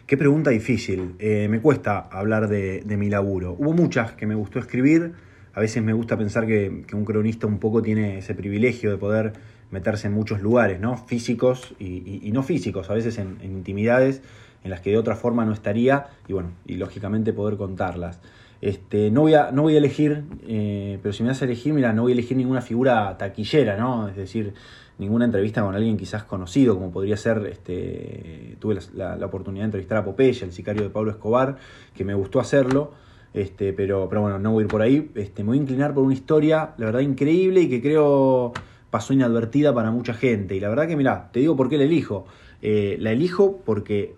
Qué 0.06 0.16
pregunta 0.16 0.50
difícil. 0.50 1.16
Eh, 1.18 1.48
me 1.50 1.60
cuesta 1.60 1.98
hablar 1.98 2.46
de 2.46 2.96
mi 2.96 3.10
laburo. 3.10 3.56
Hubo 3.58 3.72
muchas 3.72 4.12
que 4.12 4.28
me 4.28 4.36
gustó 4.36 4.60
escribir 4.60 5.14
a 5.54 5.60
veces 5.60 5.82
me 5.82 5.92
gusta 5.92 6.16
pensar 6.18 6.46
que, 6.46 6.84
un 6.92 7.04
cronista 7.04 7.46
un 7.46 7.58
poco 7.58 7.80
tiene 7.80 8.18
ese 8.18 8.34
privilegio 8.34 8.90
de 8.90 8.96
poder 8.96 9.32
meterse 9.70 10.08
en 10.08 10.12
muchos 10.12 10.40
lugares, 10.40 10.80
¿no? 10.80 10.96
Físicos 10.96 11.74
y, 11.78 12.30
no 12.32 12.42
físicos, 12.42 12.90
a 12.90 12.94
veces 12.94 13.18
en, 13.18 13.38
intimidades 13.42 14.22
en 14.64 14.70
las 14.70 14.80
que 14.80 14.90
de 14.90 14.98
otra 14.98 15.14
forma 15.14 15.44
no 15.44 15.52
estaría 15.52 16.06
y 16.26 16.32
bueno, 16.32 16.50
y 16.66 16.76
lógicamente 16.76 17.32
poder 17.32 17.56
contarlas. 17.56 18.20
Este, 18.60 19.10
no, 19.10 19.22
voy 19.22 19.34
a, 19.34 19.52
no 19.52 19.62
voy 19.62 19.74
a 19.74 19.78
elegir, 19.78 20.24
eh, 20.46 20.98
pero 21.02 21.12
si 21.12 21.22
me 21.22 21.30
hace 21.30 21.44
elegir, 21.44 21.72
mira, 21.74 21.92
no 21.92 22.02
voy 22.02 22.12
a 22.12 22.14
elegir 22.14 22.36
ninguna 22.36 22.62
figura 22.62 23.16
taquillera, 23.18 23.76
¿no? 23.76 24.08
Es 24.08 24.16
decir, 24.16 24.54
ninguna 24.98 25.26
entrevista 25.26 25.60
con 25.62 25.74
alguien 25.74 25.96
quizás 25.96 26.24
conocido, 26.24 26.74
como 26.74 26.90
podría 26.90 27.16
ser, 27.16 27.46
este, 27.46 28.56
tuve 28.58 28.78
la, 28.94 29.16
la 29.16 29.26
oportunidad 29.26 29.64
de 29.64 29.66
entrevistar 29.66 29.98
a 29.98 30.04
Popeye, 30.04 30.44
el 30.44 30.52
sicario 30.52 30.82
de 30.82 30.90
Pablo 30.90 31.10
Escobar, 31.10 31.58
que 31.94 32.04
me 32.04 32.14
gustó 32.14 32.40
hacerlo 32.40 32.92
este, 33.34 33.72
pero, 33.72 34.08
pero 34.08 34.22
bueno, 34.22 34.38
no 34.38 34.52
voy 34.52 34.62
a 34.62 34.64
ir 34.64 34.70
por 34.70 34.80
ahí. 34.80 35.10
Este, 35.16 35.42
me 35.42 35.48
voy 35.48 35.58
a 35.58 35.62
inclinar 35.62 35.92
por 35.92 36.04
una 36.04 36.14
historia, 36.14 36.74
la 36.78 36.86
verdad, 36.86 37.00
increíble 37.00 37.62
y 37.62 37.68
que 37.68 37.82
creo 37.82 38.52
pasó 38.90 39.12
inadvertida 39.12 39.74
para 39.74 39.90
mucha 39.90 40.14
gente. 40.14 40.54
Y 40.54 40.60
la 40.60 40.68
verdad 40.68 40.86
que, 40.86 40.96
mira, 40.96 41.30
te 41.32 41.40
digo 41.40 41.56
por 41.56 41.68
qué 41.68 41.76
la 41.76 41.82
elijo. 41.84 42.26
Eh, 42.62 42.96
la 43.00 43.10
elijo 43.10 43.60
porque 43.64 44.14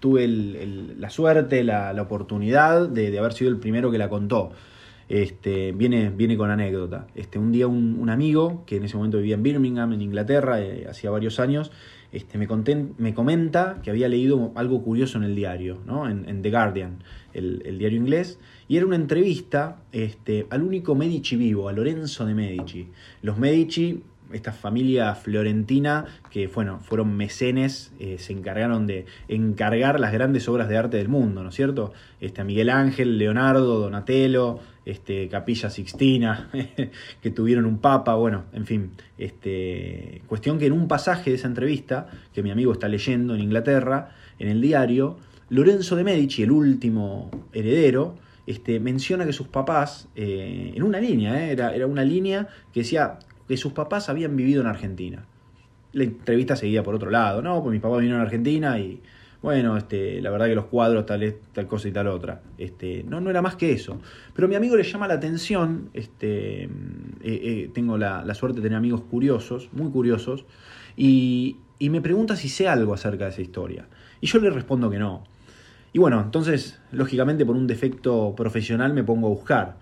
tuve 0.00 0.28
la 0.28 1.08
suerte, 1.08 1.64
la, 1.64 1.96
oportunidad 1.98 2.90
de, 2.90 3.18
haber 3.18 3.32
sido 3.32 3.50
el 3.50 3.56
primero 3.56 3.90
que 3.90 3.96
la 3.96 4.10
contó. 4.10 4.50
Este, 5.08 5.72
viene, 5.72 6.10
viene 6.10 6.36
con 6.36 6.50
anécdota. 6.50 7.06
Este, 7.14 7.38
un 7.38 7.52
día 7.52 7.66
un, 7.66 8.10
amigo, 8.10 8.64
que 8.66 8.76
en 8.76 8.84
ese 8.84 8.98
momento 8.98 9.16
vivía 9.16 9.36
en 9.36 9.42
Birmingham, 9.42 9.94
en 9.94 10.02
Inglaterra, 10.02 10.60
eh, 10.60 10.86
hacía 10.86 11.10
varios 11.10 11.40
años, 11.40 11.72
este, 12.12 12.36
me, 12.36 12.46
me, 12.98 13.14
comenta 13.14 13.80
que 13.82 13.90
había 13.90 14.08
leído 14.08 14.52
algo 14.56 14.82
curioso 14.82 15.16
en 15.16 15.24
el 15.24 15.34
diario, 15.34 15.78
¿no? 15.86 16.06
en, 16.08 16.42
The 16.42 16.50
Guardian, 16.50 16.98
el, 17.34 17.78
diario 17.78 17.98
inglés, 17.98 18.38
y 18.68 18.76
era 18.76 18.86
una 18.86 18.96
entrevista 18.96 19.82
este, 19.92 20.46
al 20.50 20.62
único 20.62 20.94
Medici 20.94 21.36
vivo, 21.36 21.68
a 21.68 21.72
Lorenzo 21.72 22.24
de 22.24 22.34
Medici. 22.34 22.88
Los 23.22 23.38
Medici, 23.38 24.02
esta 24.32 24.52
familia 24.52 25.14
florentina 25.14 26.06
que 26.30 26.48
bueno, 26.48 26.80
fueron 26.80 27.16
mecenes, 27.16 27.92
eh, 27.98 28.16
se 28.18 28.32
encargaron 28.32 28.86
de 28.86 29.06
encargar 29.28 30.00
las 30.00 30.12
grandes 30.12 30.48
obras 30.48 30.68
de 30.68 30.76
arte 30.76 30.96
del 30.96 31.08
mundo, 31.08 31.42
¿no 31.42 31.50
es 31.50 31.54
cierto? 31.54 31.92
Este, 32.20 32.40
a 32.40 32.44
Miguel 32.44 32.70
Ángel, 32.70 33.18
Leonardo, 33.18 33.78
Donatello, 33.78 34.60
este, 34.84 35.28
Capilla 35.28 35.70
Sixtina, 35.70 36.50
que 37.22 37.30
tuvieron 37.30 37.66
un 37.66 37.78
papa, 37.78 38.14
bueno, 38.14 38.44
en 38.52 38.66
fin, 38.66 38.90
este, 39.18 40.22
cuestión 40.26 40.58
que 40.58 40.66
en 40.66 40.72
un 40.72 40.88
pasaje 40.88 41.30
de 41.30 41.36
esa 41.36 41.48
entrevista, 41.48 42.08
que 42.32 42.42
mi 42.42 42.50
amigo 42.50 42.72
está 42.72 42.88
leyendo 42.88 43.34
en 43.34 43.40
Inglaterra, 43.40 44.10
en 44.38 44.48
el 44.48 44.60
diario, 44.60 45.18
Lorenzo 45.54 45.94
de 45.94 46.02
Medici, 46.02 46.42
el 46.42 46.50
último 46.50 47.30
heredero, 47.52 48.16
este, 48.44 48.80
menciona 48.80 49.24
que 49.24 49.32
sus 49.32 49.46
papás, 49.46 50.08
eh, 50.16 50.72
en 50.74 50.82
una 50.82 50.98
línea, 50.98 51.46
eh, 51.46 51.52
era, 51.52 51.72
era 51.72 51.86
una 51.86 52.02
línea 52.04 52.48
que 52.72 52.80
decía 52.80 53.20
que 53.46 53.56
sus 53.56 53.72
papás 53.72 54.08
habían 54.08 54.34
vivido 54.34 54.62
en 54.62 54.66
Argentina. 54.66 55.26
La 55.92 56.02
entrevista 56.02 56.56
seguía 56.56 56.82
por 56.82 56.96
otro 56.96 57.08
lado, 57.08 57.40
no, 57.40 57.62
pues 57.62 57.72
mis 57.72 57.80
papás 57.80 57.98
vinieron 57.98 58.20
a 58.20 58.24
Argentina 58.24 58.80
y 58.80 59.00
bueno, 59.42 59.76
este, 59.76 60.20
la 60.20 60.30
verdad 60.30 60.46
que 60.46 60.56
los 60.56 60.64
cuadros, 60.64 61.06
tal, 61.06 61.36
tal 61.52 61.68
cosa 61.68 61.86
y 61.86 61.92
tal 61.92 62.08
otra. 62.08 62.42
Este, 62.58 63.04
no, 63.04 63.20
no 63.20 63.30
era 63.30 63.40
más 63.40 63.54
que 63.54 63.70
eso. 63.70 64.00
Pero 64.34 64.48
mi 64.48 64.56
amigo 64.56 64.74
le 64.74 64.82
llama 64.82 65.06
la 65.06 65.14
atención, 65.14 65.90
este, 65.94 66.68
eh, 67.22 67.70
tengo 67.72 67.96
la, 67.96 68.34
suerte 68.34 68.56
de 68.56 68.62
tener 68.64 68.78
amigos 68.78 69.02
curiosos, 69.02 69.68
muy 69.72 69.92
curiosos, 69.92 70.46
y, 70.96 71.58
y 71.78 71.90
me 71.90 72.00
pregunta 72.00 72.34
si 72.34 72.48
sé 72.48 72.66
algo 72.66 72.92
acerca 72.92 73.26
de 73.26 73.30
esa 73.30 73.42
historia. 73.42 73.86
Y 74.20 74.26
yo 74.26 74.40
le 74.40 74.50
respondo 74.50 74.90
que 74.90 74.98
no. 74.98 75.32
Y 75.94 75.98
bueno, 75.98 76.20
entonces, 76.20 76.78
lógicamente 76.92 77.46
por 77.46 77.56
un 77.56 77.66
defecto 77.66 78.34
profesional 78.36 78.92
me 78.92 79.02
pongo 79.02 79.28
a 79.28 79.30
buscar. 79.30 79.76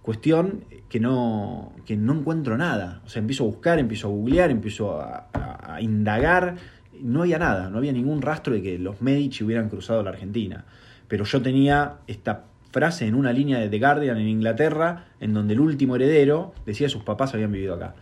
Cuestión 0.00 0.64
que 0.88 1.00
no, 1.00 1.74
que 1.84 1.96
no 1.96 2.14
encuentro 2.14 2.56
nada. 2.56 3.02
O 3.04 3.08
sea, 3.10 3.20
empiezo 3.20 3.44
a 3.44 3.48
buscar, 3.48 3.78
empiezo 3.78 4.06
a 4.06 4.10
googlear, 4.10 4.50
empiezo 4.50 4.98
a, 4.98 5.28
a 5.34 5.82
indagar 5.82 6.56
no 7.00 7.22
había 7.22 7.38
nada, 7.38 7.68
no 7.70 7.78
había 7.78 7.92
ningún 7.92 8.22
rastro 8.22 8.54
de 8.54 8.62
que 8.62 8.78
los 8.78 9.00
Medici 9.00 9.44
hubieran 9.44 9.68
cruzado 9.68 10.02
la 10.02 10.10
Argentina. 10.10 10.64
Pero 11.08 11.24
yo 11.24 11.42
tenía 11.42 11.96
esta 12.06 12.44
frase 12.70 13.06
en 13.06 13.14
una 13.14 13.32
línea 13.32 13.58
de 13.58 13.68
The 13.68 13.78
Guardian 13.78 14.18
en 14.18 14.28
Inglaterra, 14.28 15.06
en 15.20 15.34
donde 15.34 15.54
el 15.54 15.60
último 15.60 15.96
heredero 15.96 16.54
decía 16.64 16.86
que 16.86 16.92
sus 16.92 17.02
papás 17.02 17.34
habían 17.34 17.52
vivido 17.52 17.74
acá. 17.74 17.94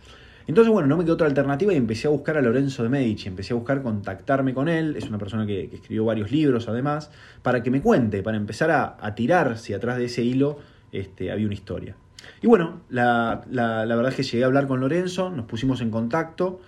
Entonces, 0.47 0.71
bueno, 0.71 0.87
no 0.87 0.97
me 0.97 1.03
quedó 1.03 1.15
otra 1.15 1.27
alternativa 1.27 1.73
y 1.73 1.77
empecé 1.77 2.07
a 2.07 2.11
buscar 2.11 2.37
a 2.37 2.41
Lorenzo 2.41 2.83
de 2.83 2.89
Medici, 2.89 3.27
empecé 3.27 3.53
a 3.53 3.55
buscar 3.55 3.81
contactarme 3.81 4.53
con 4.53 4.69
él, 4.69 4.95
es 4.95 5.07
una 5.09 5.17
persona 5.17 5.45
que, 5.45 5.69
escribió 5.73 6.05
varios 6.05 6.31
libros 6.31 6.67
además, 6.67 7.09
para 7.41 7.63
que 7.63 7.71
me 7.71 7.81
cuente, 7.81 8.21
para 8.21 8.37
empezar 8.37 8.71
a, 8.71 9.15
tirar 9.15 9.57
si 9.57 9.73
atrás 9.73 9.97
de 9.97 10.05
ese 10.05 10.23
hilo 10.23 10.59
este, 10.91 11.31
había 11.31 11.45
una 11.45 11.55
historia. 11.55 11.95
Y 12.41 12.47
bueno, 12.47 12.81
la, 12.89 13.43
la 13.49 13.85
verdad 13.85 14.09
es 14.09 14.15
que 14.15 14.23
llegué 14.23 14.43
a 14.43 14.47
hablar 14.47 14.67
con 14.67 14.79
Lorenzo, 14.79 15.31
nos 15.31 15.45
pusimos 15.45 15.81
en 15.81 15.89
contacto, 15.89 16.59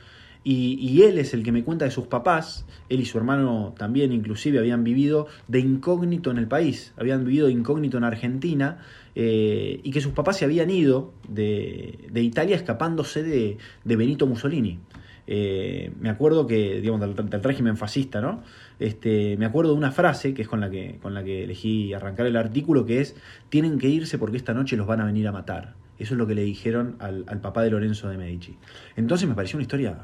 y, 0.50 1.02
él 1.02 1.18
es 1.18 1.34
el 1.34 1.44
que 1.44 1.52
me 1.52 1.66
cuenta 1.66 1.84
de 1.84 1.92
sus 1.92 2.08
papás, 2.08 2.66
él 2.88 3.02
y 3.02 3.06
su 3.06 3.18
hermano 3.18 3.76
también 3.78 4.13
inclusive 4.13 4.60
habían 4.60 4.86
vivido 4.86 5.28
de 5.50 5.60
incógnito 5.60 6.32
en 6.32 6.38
el 6.38 6.48
país, 6.48 6.94
habían 6.96 7.26
vivido 7.26 7.48
de 7.48 7.52
incógnito 7.52 7.98
en 7.98 8.06
Argentina 8.06 8.78
eh, 9.20 9.80
y 9.82 9.90
que 9.90 10.00
sus 10.00 10.14
papás 10.14 10.38
se 10.38 10.46
habían 10.46 10.70
ido 10.70 11.12
de, 11.28 12.08
Italia 12.14 12.56
escapándose 12.56 13.24
de, 13.24 13.58
Benito 13.84 14.28
Mussolini. 14.28 14.78
Eh, 15.26 15.92
me 16.00 16.10
acuerdo 16.10 16.46
que, 16.46 16.80
digamos, 16.82 17.02
del, 17.02 17.44
régimen 17.44 17.78
fascista, 17.78 18.22
¿no? 18.22 18.44
Este, 18.78 19.36
me 19.38 19.48
acuerdo 19.48 19.72
de 19.72 19.78
una 19.80 19.92
frase 19.92 20.36
que 20.36 20.44
es 20.44 20.48
con 20.48 20.60
la 20.60 20.70
que, 20.70 21.00
con 21.02 21.16
la 21.16 21.24
que 21.24 21.46
elegí 21.46 21.96
arrancar 21.96 22.28
el 22.28 22.38
artículo, 22.38 22.86
que 22.86 23.02
es, 23.02 23.16
tienen 23.50 23.80
que 23.80 23.90
irse 23.90 24.20
porque 24.20 24.38
esta 24.38 24.54
noche 24.54 24.78
los 24.78 24.86
van 24.86 25.02
a 25.02 25.06
venir 25.06 25.28
a 25.28 25.32
matar. 25.32 25.74
Eso 25.98 26.14
es 26.14 26.20
lo 26.20 26.28
que 26.28 26.36
le 26.36 26.44
dijeron 26.44 26.96
al, 27.00 27.24
al 27.26 27.42
papá 27.42 27.64
de 27.64 27.72
Lorenzo 27.72 28.10
de 28.10 28.20
Medici. 28.20 28.56
Entonces 28.96 29.28
me 29.28 29.34
pareció 29.34 29.58
una 29.58 29.64
historia 29.64 29.98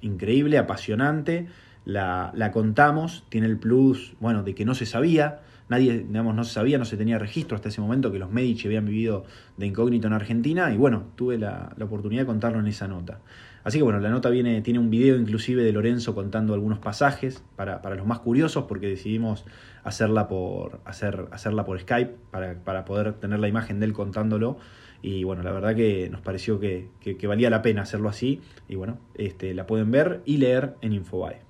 increíble, 0.00 0.58
apasionante. 0.58 1.46
La, 1.84 2.50
contamos, 2.52 3.24
tiene 3.28 3.46
el 3.46 3.56
plus, 3.56 4.14
bueno, 4.18 4.42
de 4.42 4.54
que 4.56 4.64
no 4.64 4.74
se 4.74 4.84
sabía, 4.84 5.42
nadie, 5.68 6.04
digamos, 6.06 6.34
no 6.34 6.44
se 6.44 6.52
sabía, 6.52 6.78
no 6.78 6.84
se 6.84 6.96
tenía 6.96 7.18
registro 7.18 7.56
hasta 7.56 7.68
ese 7.68 7.80
momento 7.80 8.12
que 8.12 8.18
los 8.18 8.30
Medici 8.30 8.66
habían 8.66 8.86
vivido 8.86 9.24
de 9.56 9.66
incógnito 9.66 10.06
en 10.06 10.12
Argentina 10.12 10.72
y 10.72 10.76
bueno, 10.76 11.04
tuve 11.16 11.38
la, 11.38 11.74
oportunidad 11.80 12.22
de 12.22 12.26
contarlo 12.26 12.60
en 12.60 12.66
esa 12.66 12.88
nota. 12.88 13.20
Así 13.64 13.78
que 13.78 13.84
bueno, 13.84 14.00
la 14.00 14.10
nota 14.10 14.30
viene, 14.30 14.62
tiene 14.62 14.78
un 14.78 14.90
video 14.90 15.16
inclusive 15.16 15.62
de 15.62 15.72
Lorenzo 15.72 16.14
contando 16.14 16.54
algunos 16.54 16.78
pasajes 16.78 17.42
para, 17.56 17.82
para 17.82 17.96
los 17.96 18.06
más 18.06 18.20
curiosos 18.20 18.64
porque 18.64 18.88
decidimos 18.88 19.44
hacerla 19.84 20.28
por, 20.28 20.80
hacer, 20.84 21.26
hacerla 21.32 21.64
por 21.64 21.78
Skype 21.80 22.14
para, 22.30 22.54
para 22.64 22.84
poder 22.84 23.14
tener 23.14 23.38
la 23.40 23.48
imagen 23.48 23.80
de 23.80 23.86
él 23.86 23.92
contándolo 23.92 24.58
y 25.02 25.24
bueno, 25.24 25.42
la 25.42 25.52
verdad 25.52 25.76
que 25.76 26.08
nos 26.10 26.20
pareció 26.20 26.58
que, 26.58 26.88
valía 27.26 27.50
la 27.50 27.62
pena 27.62 27.82
hacerlo 27.82 28.08
así. 28.08 28.40
Y 28.68 28.74
bueno, 28.74 28.98
este, 29.14 29.54
la 29.54 29.66
pueden 29.66 29.90
ver 29.90 30.22
y 30.24 30.38
leer 30.38 30.74
en 30.80 30.92
Infobae. 30.92 31.47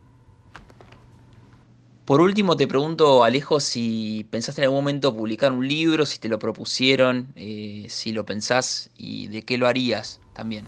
Por 2.08 2.22
último, 2.22 2.56
te 2.56 2.66
pregunto, 2.66 3.22
Alejo, 3.22 3.60
si 3.60 4.26
pensaste 4.30 4.62
en 4.62 4.64
algún 4.64 4.78
momento 4.78 5.14
publicar 5.14 5.52
un 5.52 5.68
libro, 5.68 6.06
si 6.06 6.18
te 6.18 6.30
lo 6.30 6.38
propusieron, 6.38 7.26
eh, 7.36 7.84
si 7.90 8.12
lo 8.12 8.24
pensás 8.24 8.88
y 8.96 9.26
de 9.26 9.42
qué 9.42 9.58
lo 9.58 9.66
harías 9.66 10.18
también. 10.32 10.64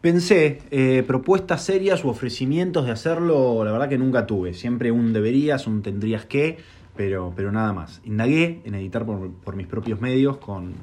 Pensé, 0.00 0.62
eh, 0.70 1.02
propuestas 1.04 1.64
serias 1.64 2.04
u 2.04 2.08
ofrecimientos 2.08 2.86
de 2.86 2.92
hacerlo, 2.92 3.64
la 3.64 3.72
verdad 3.72 3.88
que 3.88 3.98
nunca 3.98 4.28
tuve. 4.28 4.54
Siempre 4.54 4.92
un 4.92 5.12
deberías, 5.12 5.66
un 5.66 5.82
tendrías 5.82 6.24
que, 6.24 6.58
pero, 6.94 7.32
pero 7.34 7.50
nada 7.50 7.72
más. 7.72 8.00
Indagué 8.04 8.60
en 8.64 8.76
editar 8.76 9.04
por 9.04 9.56
mis 9.56 9.66
propios 9.66 10.00
medios 10.00 10.36
con, 10.36 10.74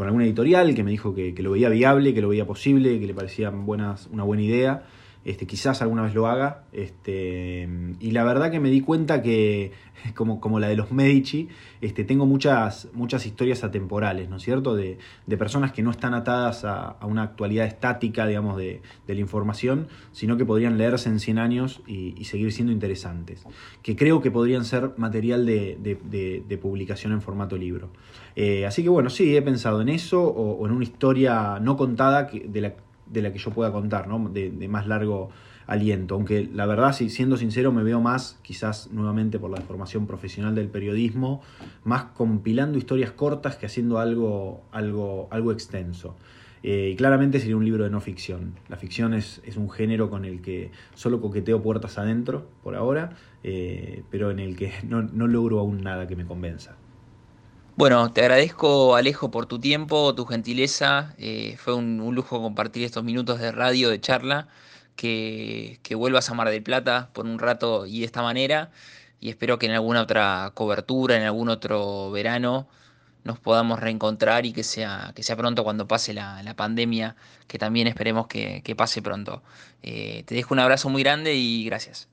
con 0.00 0.06
alguna 0.06 0.24
editorial 0.24 0.74
que 0.74 0.82
me 0.82 0.92
dijo 0.92 1.14
que, 1.14 1.34
lo 1.42 1.50
veía 1.50 1.68
viable, 1.68 2.14
que 2.14 2.22
lo 2.22 2.28
veía 2.30 2.46
posible, 2.46 2.98
que 2.98 3.06
le 3.06 3.12
parecía 3.12 3.50
buenas, 3.50 4.08
una 4.10 4.22
buena 4.22 4.44
idea. 4.44 4.84
Este, 5.24 5.46
quizás 5.46 5.82
alguna 5.82 6.02
vez 6.02 6.14
lo 6.14 6.26
haga. 6.26 6.64
Este, 6.72 7.68
y 8.00 8.10
la 8.12 8.24
verdad 8.24 8.50
que 8.50 8.58
me 8.58 8.70
di 8.70 8.80
cuenta 8.80 9.20
que, 9.20 9.72
como, 10.14 10.40
como 10.40 10.58
la 10.60 10.68
de 10.68 10.76
los 10.76 10.92
Medici, 10.92 11.48
este, 11.80 12.04
tengo 12.04 12.26
muchas, 12.26 12.88
muchas 12.94 13.26
historias 13.26 13.62
atemporales, 13.62 14.28
¿no 14.30 14.36
es 14.36 14.42
cierto? 14.42 14.74
De, 14.74 14.98
personas 15.38 15.72
que 15.72 15.82
no 15.82 15.90
están 15.90 16.12
atadas 16.12 16.64
a, 16.64 16.96
una 17.02 17.22
actualidad 17.22 17.66
estática, 17.66 18.26
digamos, 18.26 18.58
de, 18.58 18.82
la 19.06 19.14
información, 19.14 19.88
sino 20.12 20.36
que 20.36 20.44
podrían 20.44 20.78
leerse 20.78 21.08
en 21.08 21.18
100 21.18 21.38
años 21.38 21.82
y, 21.86 22.24
seguir 22.24 22.52
siendo 22.52 22.72
interesantes. 22.72 23.44
Que 23.82 23.96
creo 23.96 24.20
que 24.20 24.30
podrían 24.30 24.64
ser 24.64 24.92
material 24.96 25.44
de, 25.46 26.58
publicación 26.62 27.12
en 27.12 27.20
formato 27.22 27.56
libro. 27.56 27.90
Eh, 28.36 28.64
así 28.64 28.82
que 28.82 28.88
bueno, 28.88 29.10
sí, 29.10 29.36
he 29.36 29.42
pensado 29.42 29.80
en 29.80 29.88
eso 29.88 30.22
o, 30.22 30.64
en 30.66 30.72
una 30.72 30.84
historia 30.84 31.58
no 31.60 31.76
contada 31.76 32.30
de 32.30 32.60
la 32.60 32.74
de 33.10 33.22
la 33.22 33.32
que 33.32 33.38
yo 33.38 33.50
pueda 33.50 33.72
contar, 33.72 34.08
¿no? 34.08 34.28
de, 34.28 34.50
más 34.68 34.86
largo 34.86 35.30
aliento. 35.66 36.14
Aunque 36.14 36.48
la 36.52 36.66
verdad, 36.66 36.92
si 36.92 37.10
siendo 37.10 37.36
sincero, 37.36 37.72
me 37.72 37.82
veo 37.82 38.00
más, 38.00 38.38
quizás 38.42 38.90
nuevamente 38.92 39.38
por 39.38 39.50
la 39.50 39.60
formación 39.60 40.06
profesional 40.06 40.54
del 40.54 40.68
periodismo, 40.68 41.42
más 41.84 42.04
compilando 42.14 42.78
historias 42.78 43.12
cortas 43.12 43.56
que 43.56 43.66
haciendo 43.66 43.98
algo, 43.98 44.62
algo, 44.72 45.28
algo 45.30 45.52
extenso. 45.52 46.16
Eh, 46.62 46.90
y 46.92 46.96
claramente 46.96 47.40
sería 47.40 47.56
un 47.56 47.64
libro 47.64 47.84
de 47.84 47.90
no 47.90 48.00
ficción. 48.00 48.54
La 48.68 48.76
ficción 48.76 49.14
es, 49.14 49.40
es, 49.44 49.56
un 49.56 49.70
género 49.70 50.10
con 50.10 50.24
el 50.26 50.42
que 50.42 50.70
solo 50.94 51.20
coqueteo 51.20 51.62
puertas 51.62 51.96
adentro 51.96 52.48
por 52.62 52.74
ahora, 52.74 53.16
eh, 53.42 54.02
pero 54.10 54.30
en 54.30 54.40
el 54.40 54.56
que 54.56 54.72
no, 54.88 55.02
no 55.02 55.26
logro 55.26 55.60
aún 55.60 55.82
nada 55.82 56.06
que 56.06 56.16
me 56.16 56.26
convenza. 56.26 56.76
Bueno, 57.80 58.12
te 58.12 58.20
agradezco 58.20 58.94
Alejo 58.94 59.30
por 59.30 59.46
tu 59.46 59.58
tiempo, 59.58 60.14
tu 60.14 60.26
gentileza. 60.26 61.14
Eh, 61.16 61.56
fue 61.56 61.72
un, 61.74 62.14
lujo 62.14 62.42
compartir 62.42 62.84
estos 62.84 63.02
minutos 63.04 63.40
de 63.40 63.52
radio, 63.52 63.88
de 63.88 63.98
charla. 63.98 64.48
Que, 64.96 65.78
vuelvas 65.96 66.28
a 66.28 66.34
Mar 66.34 66.50
del 66.50 66.62
Plata 66.62 67.08
por 67.14 67.24
un 67.24 67.38
rato 67.38 67.86
y 67.86 68.00
de 68.00 68.04
esta 68.04 68.20
manera. 68.20 68.70
Y 69.18 69.30
espero 69.30 69.58
que 69.58 69.64
en 69.64 69.72
alguna 69.72 70.02
otra 70.02 70.52
cobertura, 70.54 71.16
en 71.16 71.22
algún 71.22 71.48
otro 71.48 72.10
verano, 72.10 72.68
nos 73.24 73.38
podamos 73.38 73.80
reencontrar 73.80 74.44
y 74.44 74.52
que 74.52 74.62
sea, 74.62 75.12
que 75.14 75.22
sea 75.22 75.36
pronto 75.36 75.64
cuando 75.64 75.88
pase 75.88 76.12
la, 76.12 76.54
pandemia, 76.56 77.16
que 77.48 77.58
también 77.58 77.86
esperemos 77.86 78.26
que, 78.26 78.74
pase 78.76 79.00
pronto. 79.00 79.42
Eh, 79.82 80.22
te 80.26 80.34
dejo 80.34 80.52
un 80.52 80.60
abrazo 80.60 80.90
muy 80.90 81.02
grande 81.02 81.34
y 81.34 81.64
gracias. 81.64 82.10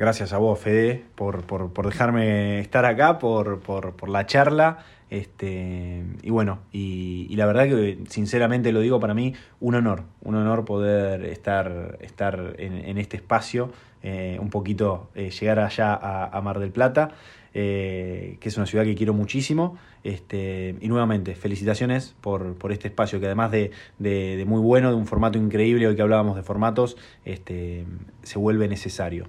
Gracias 0.00 0.32
a 0.32 0.38
vos, 0.38 0.58
Fede, 0.58 1.04
por, 1.14 1.44
dejarme 1.84 2.58
estar 2.60 2.86
acá, 2.86 3.18
por, 3.18 4.08
la 4.08 4.24
charla. 4.24 4.78
Este, 5.10 6.04
y 6.22 6.30
bueno, 6.30 6.60
y, 6.72 7.36
la 7.36 7.44
verdad 7.44 7.64
que 7.64 7.98
sinceramente 8.08 8.72
lo 8.72 8.80
digo 8.80 8.98
para 8.98 9.12
mí, 9.12 9.34
un 9.60 9.74
honor, 9.74 10.04
un 10.22 10.36
honor 10.36 10.64
poder 10.64 11.26
estar, 11.26 11.98
estar 12.00 12.54
en, 12.56 12.96
este 12.96 13.18
espacio, 13.18 13.72
eh, 14.02 14.38
un 14.40 14.48
poquito 14.48 15.10
eh, 15.14 15.28
llegar 15.38 15.58
allá 15.58 15.92
a, 15.92 16.40
Mar 16.40 16.60
del 16.60 16.70
Plata, 16.70 17.10
eh, 17.52 18.38
que 18.40 18.48
es 18.48 18.56
una 18.56 18.64
ciudad 18.64 18.84
que 18.86 18.94
quiero 18.94 19.12
muchísimo. 19.12 19.76
Este, 20.02 20.76
y 20.80 20.88
nuevamente, 20.88 21.34
felicitaciones 21.34 22.16
por, 22.22 22.56
este 22.70 22.88
espacio 22.88 23.20
que 23.20 23.26
además 23.26 23.50
de, 23.50 23.70
de, 23.98 24.42
muy 24.46 24.62
bueno, 24.62 24.88
de 24.88 24.96
un 24.96 25.06
formato 25.06 25.36
increíble, 25.36 25.86
hoy 25.86 25.94
que 25.94 26.00
hablábamos 26.00 26.36
de 26.36 26.42
formatos, 26.42 26.96
este, 27.26 27.84
se 28.22 28.38
vuelve 28.38 28.66
necesario. 28.66 29.28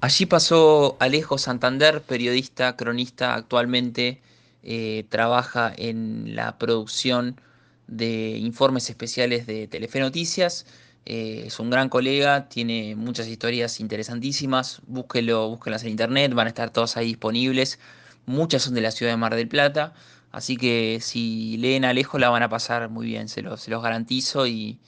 Allí 0.00 0.26
pasó 0.26 0.96
Alejo 1.00 1.38
Santander, 1.38 2.02
periodista, 2.02 2.76
cronista, 2.76 3.34
actualmente 3.34 4.20
eh, 4.62 5.06
trabaja 5.08 5.72
en 5.76 6.36
la 6.36 6.58
producción 6.58 7.40
de 7.86 8.36
informes 8.38 8.90
especiales 8.90 9.46
de 9.46 9.68
Telefe 9.68 10.00
Noticias. 10.00 10.66
Eh, 11.06 11.44
es 11.46 11.60
un 11.60 11.70
gran 11.70 11.88
colega, 11.88 12.48
tiene 12.48 12.96
muchas 12.96 13.28
historias 13.28 13.80
interesantísimas. 13.80 14.82
Búsquelo, 14.86 15.48
búsquenlas 15.48 15.84
en 15.84 15.90
internet, 15.90 16.34
van 16.34 16.48
a 16.48 16.50
estar 16.50 16.70
todas 16.70 16.96
ahí 16.96 17.06
disponibles. 17.06 17.78
Muchas 18.26 18.64
son 18.64 18.74
de 18.74 18.80
la 18.80 18.90
ciudad 18.90 19.12
de 19.12 19.16
Mar 19.16 19.34
del 19.36 19.48
Plata. 19.48 19.94
Así 20.32 20.56
que 20.56 20.98
si 21.00 21.56
leen 21.58 21.84
Alejo 21.84 22.18
la 22.18 22.28
van 22.28 22.42
a 22.42 22.48
pasar 22.48 22.90
muy 22.90 23.06
bien, 23.06 23.28
se 23.28 23.42
los, 23.42 23.60
se 23.62 23.70
los 23.70 23.82
garantizo. 23.82 24.46
Y, 24.46 24.80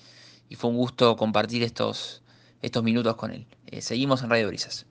fue 0.56 0.70
un 0.70 0.76
gusto 0.76 1.16
compartir 1.16 1.62
estos, 1.62 2.22
estos 2.62 2.82
minutos 2.82 3.16
con 3.16 3.30
él. 3.30 3.46
Eh, 3.66 3.80
seguimos 3.80 4.22
en 4.22 4.30
Radio 4.30 4.48
Brisas. 4.48 4.87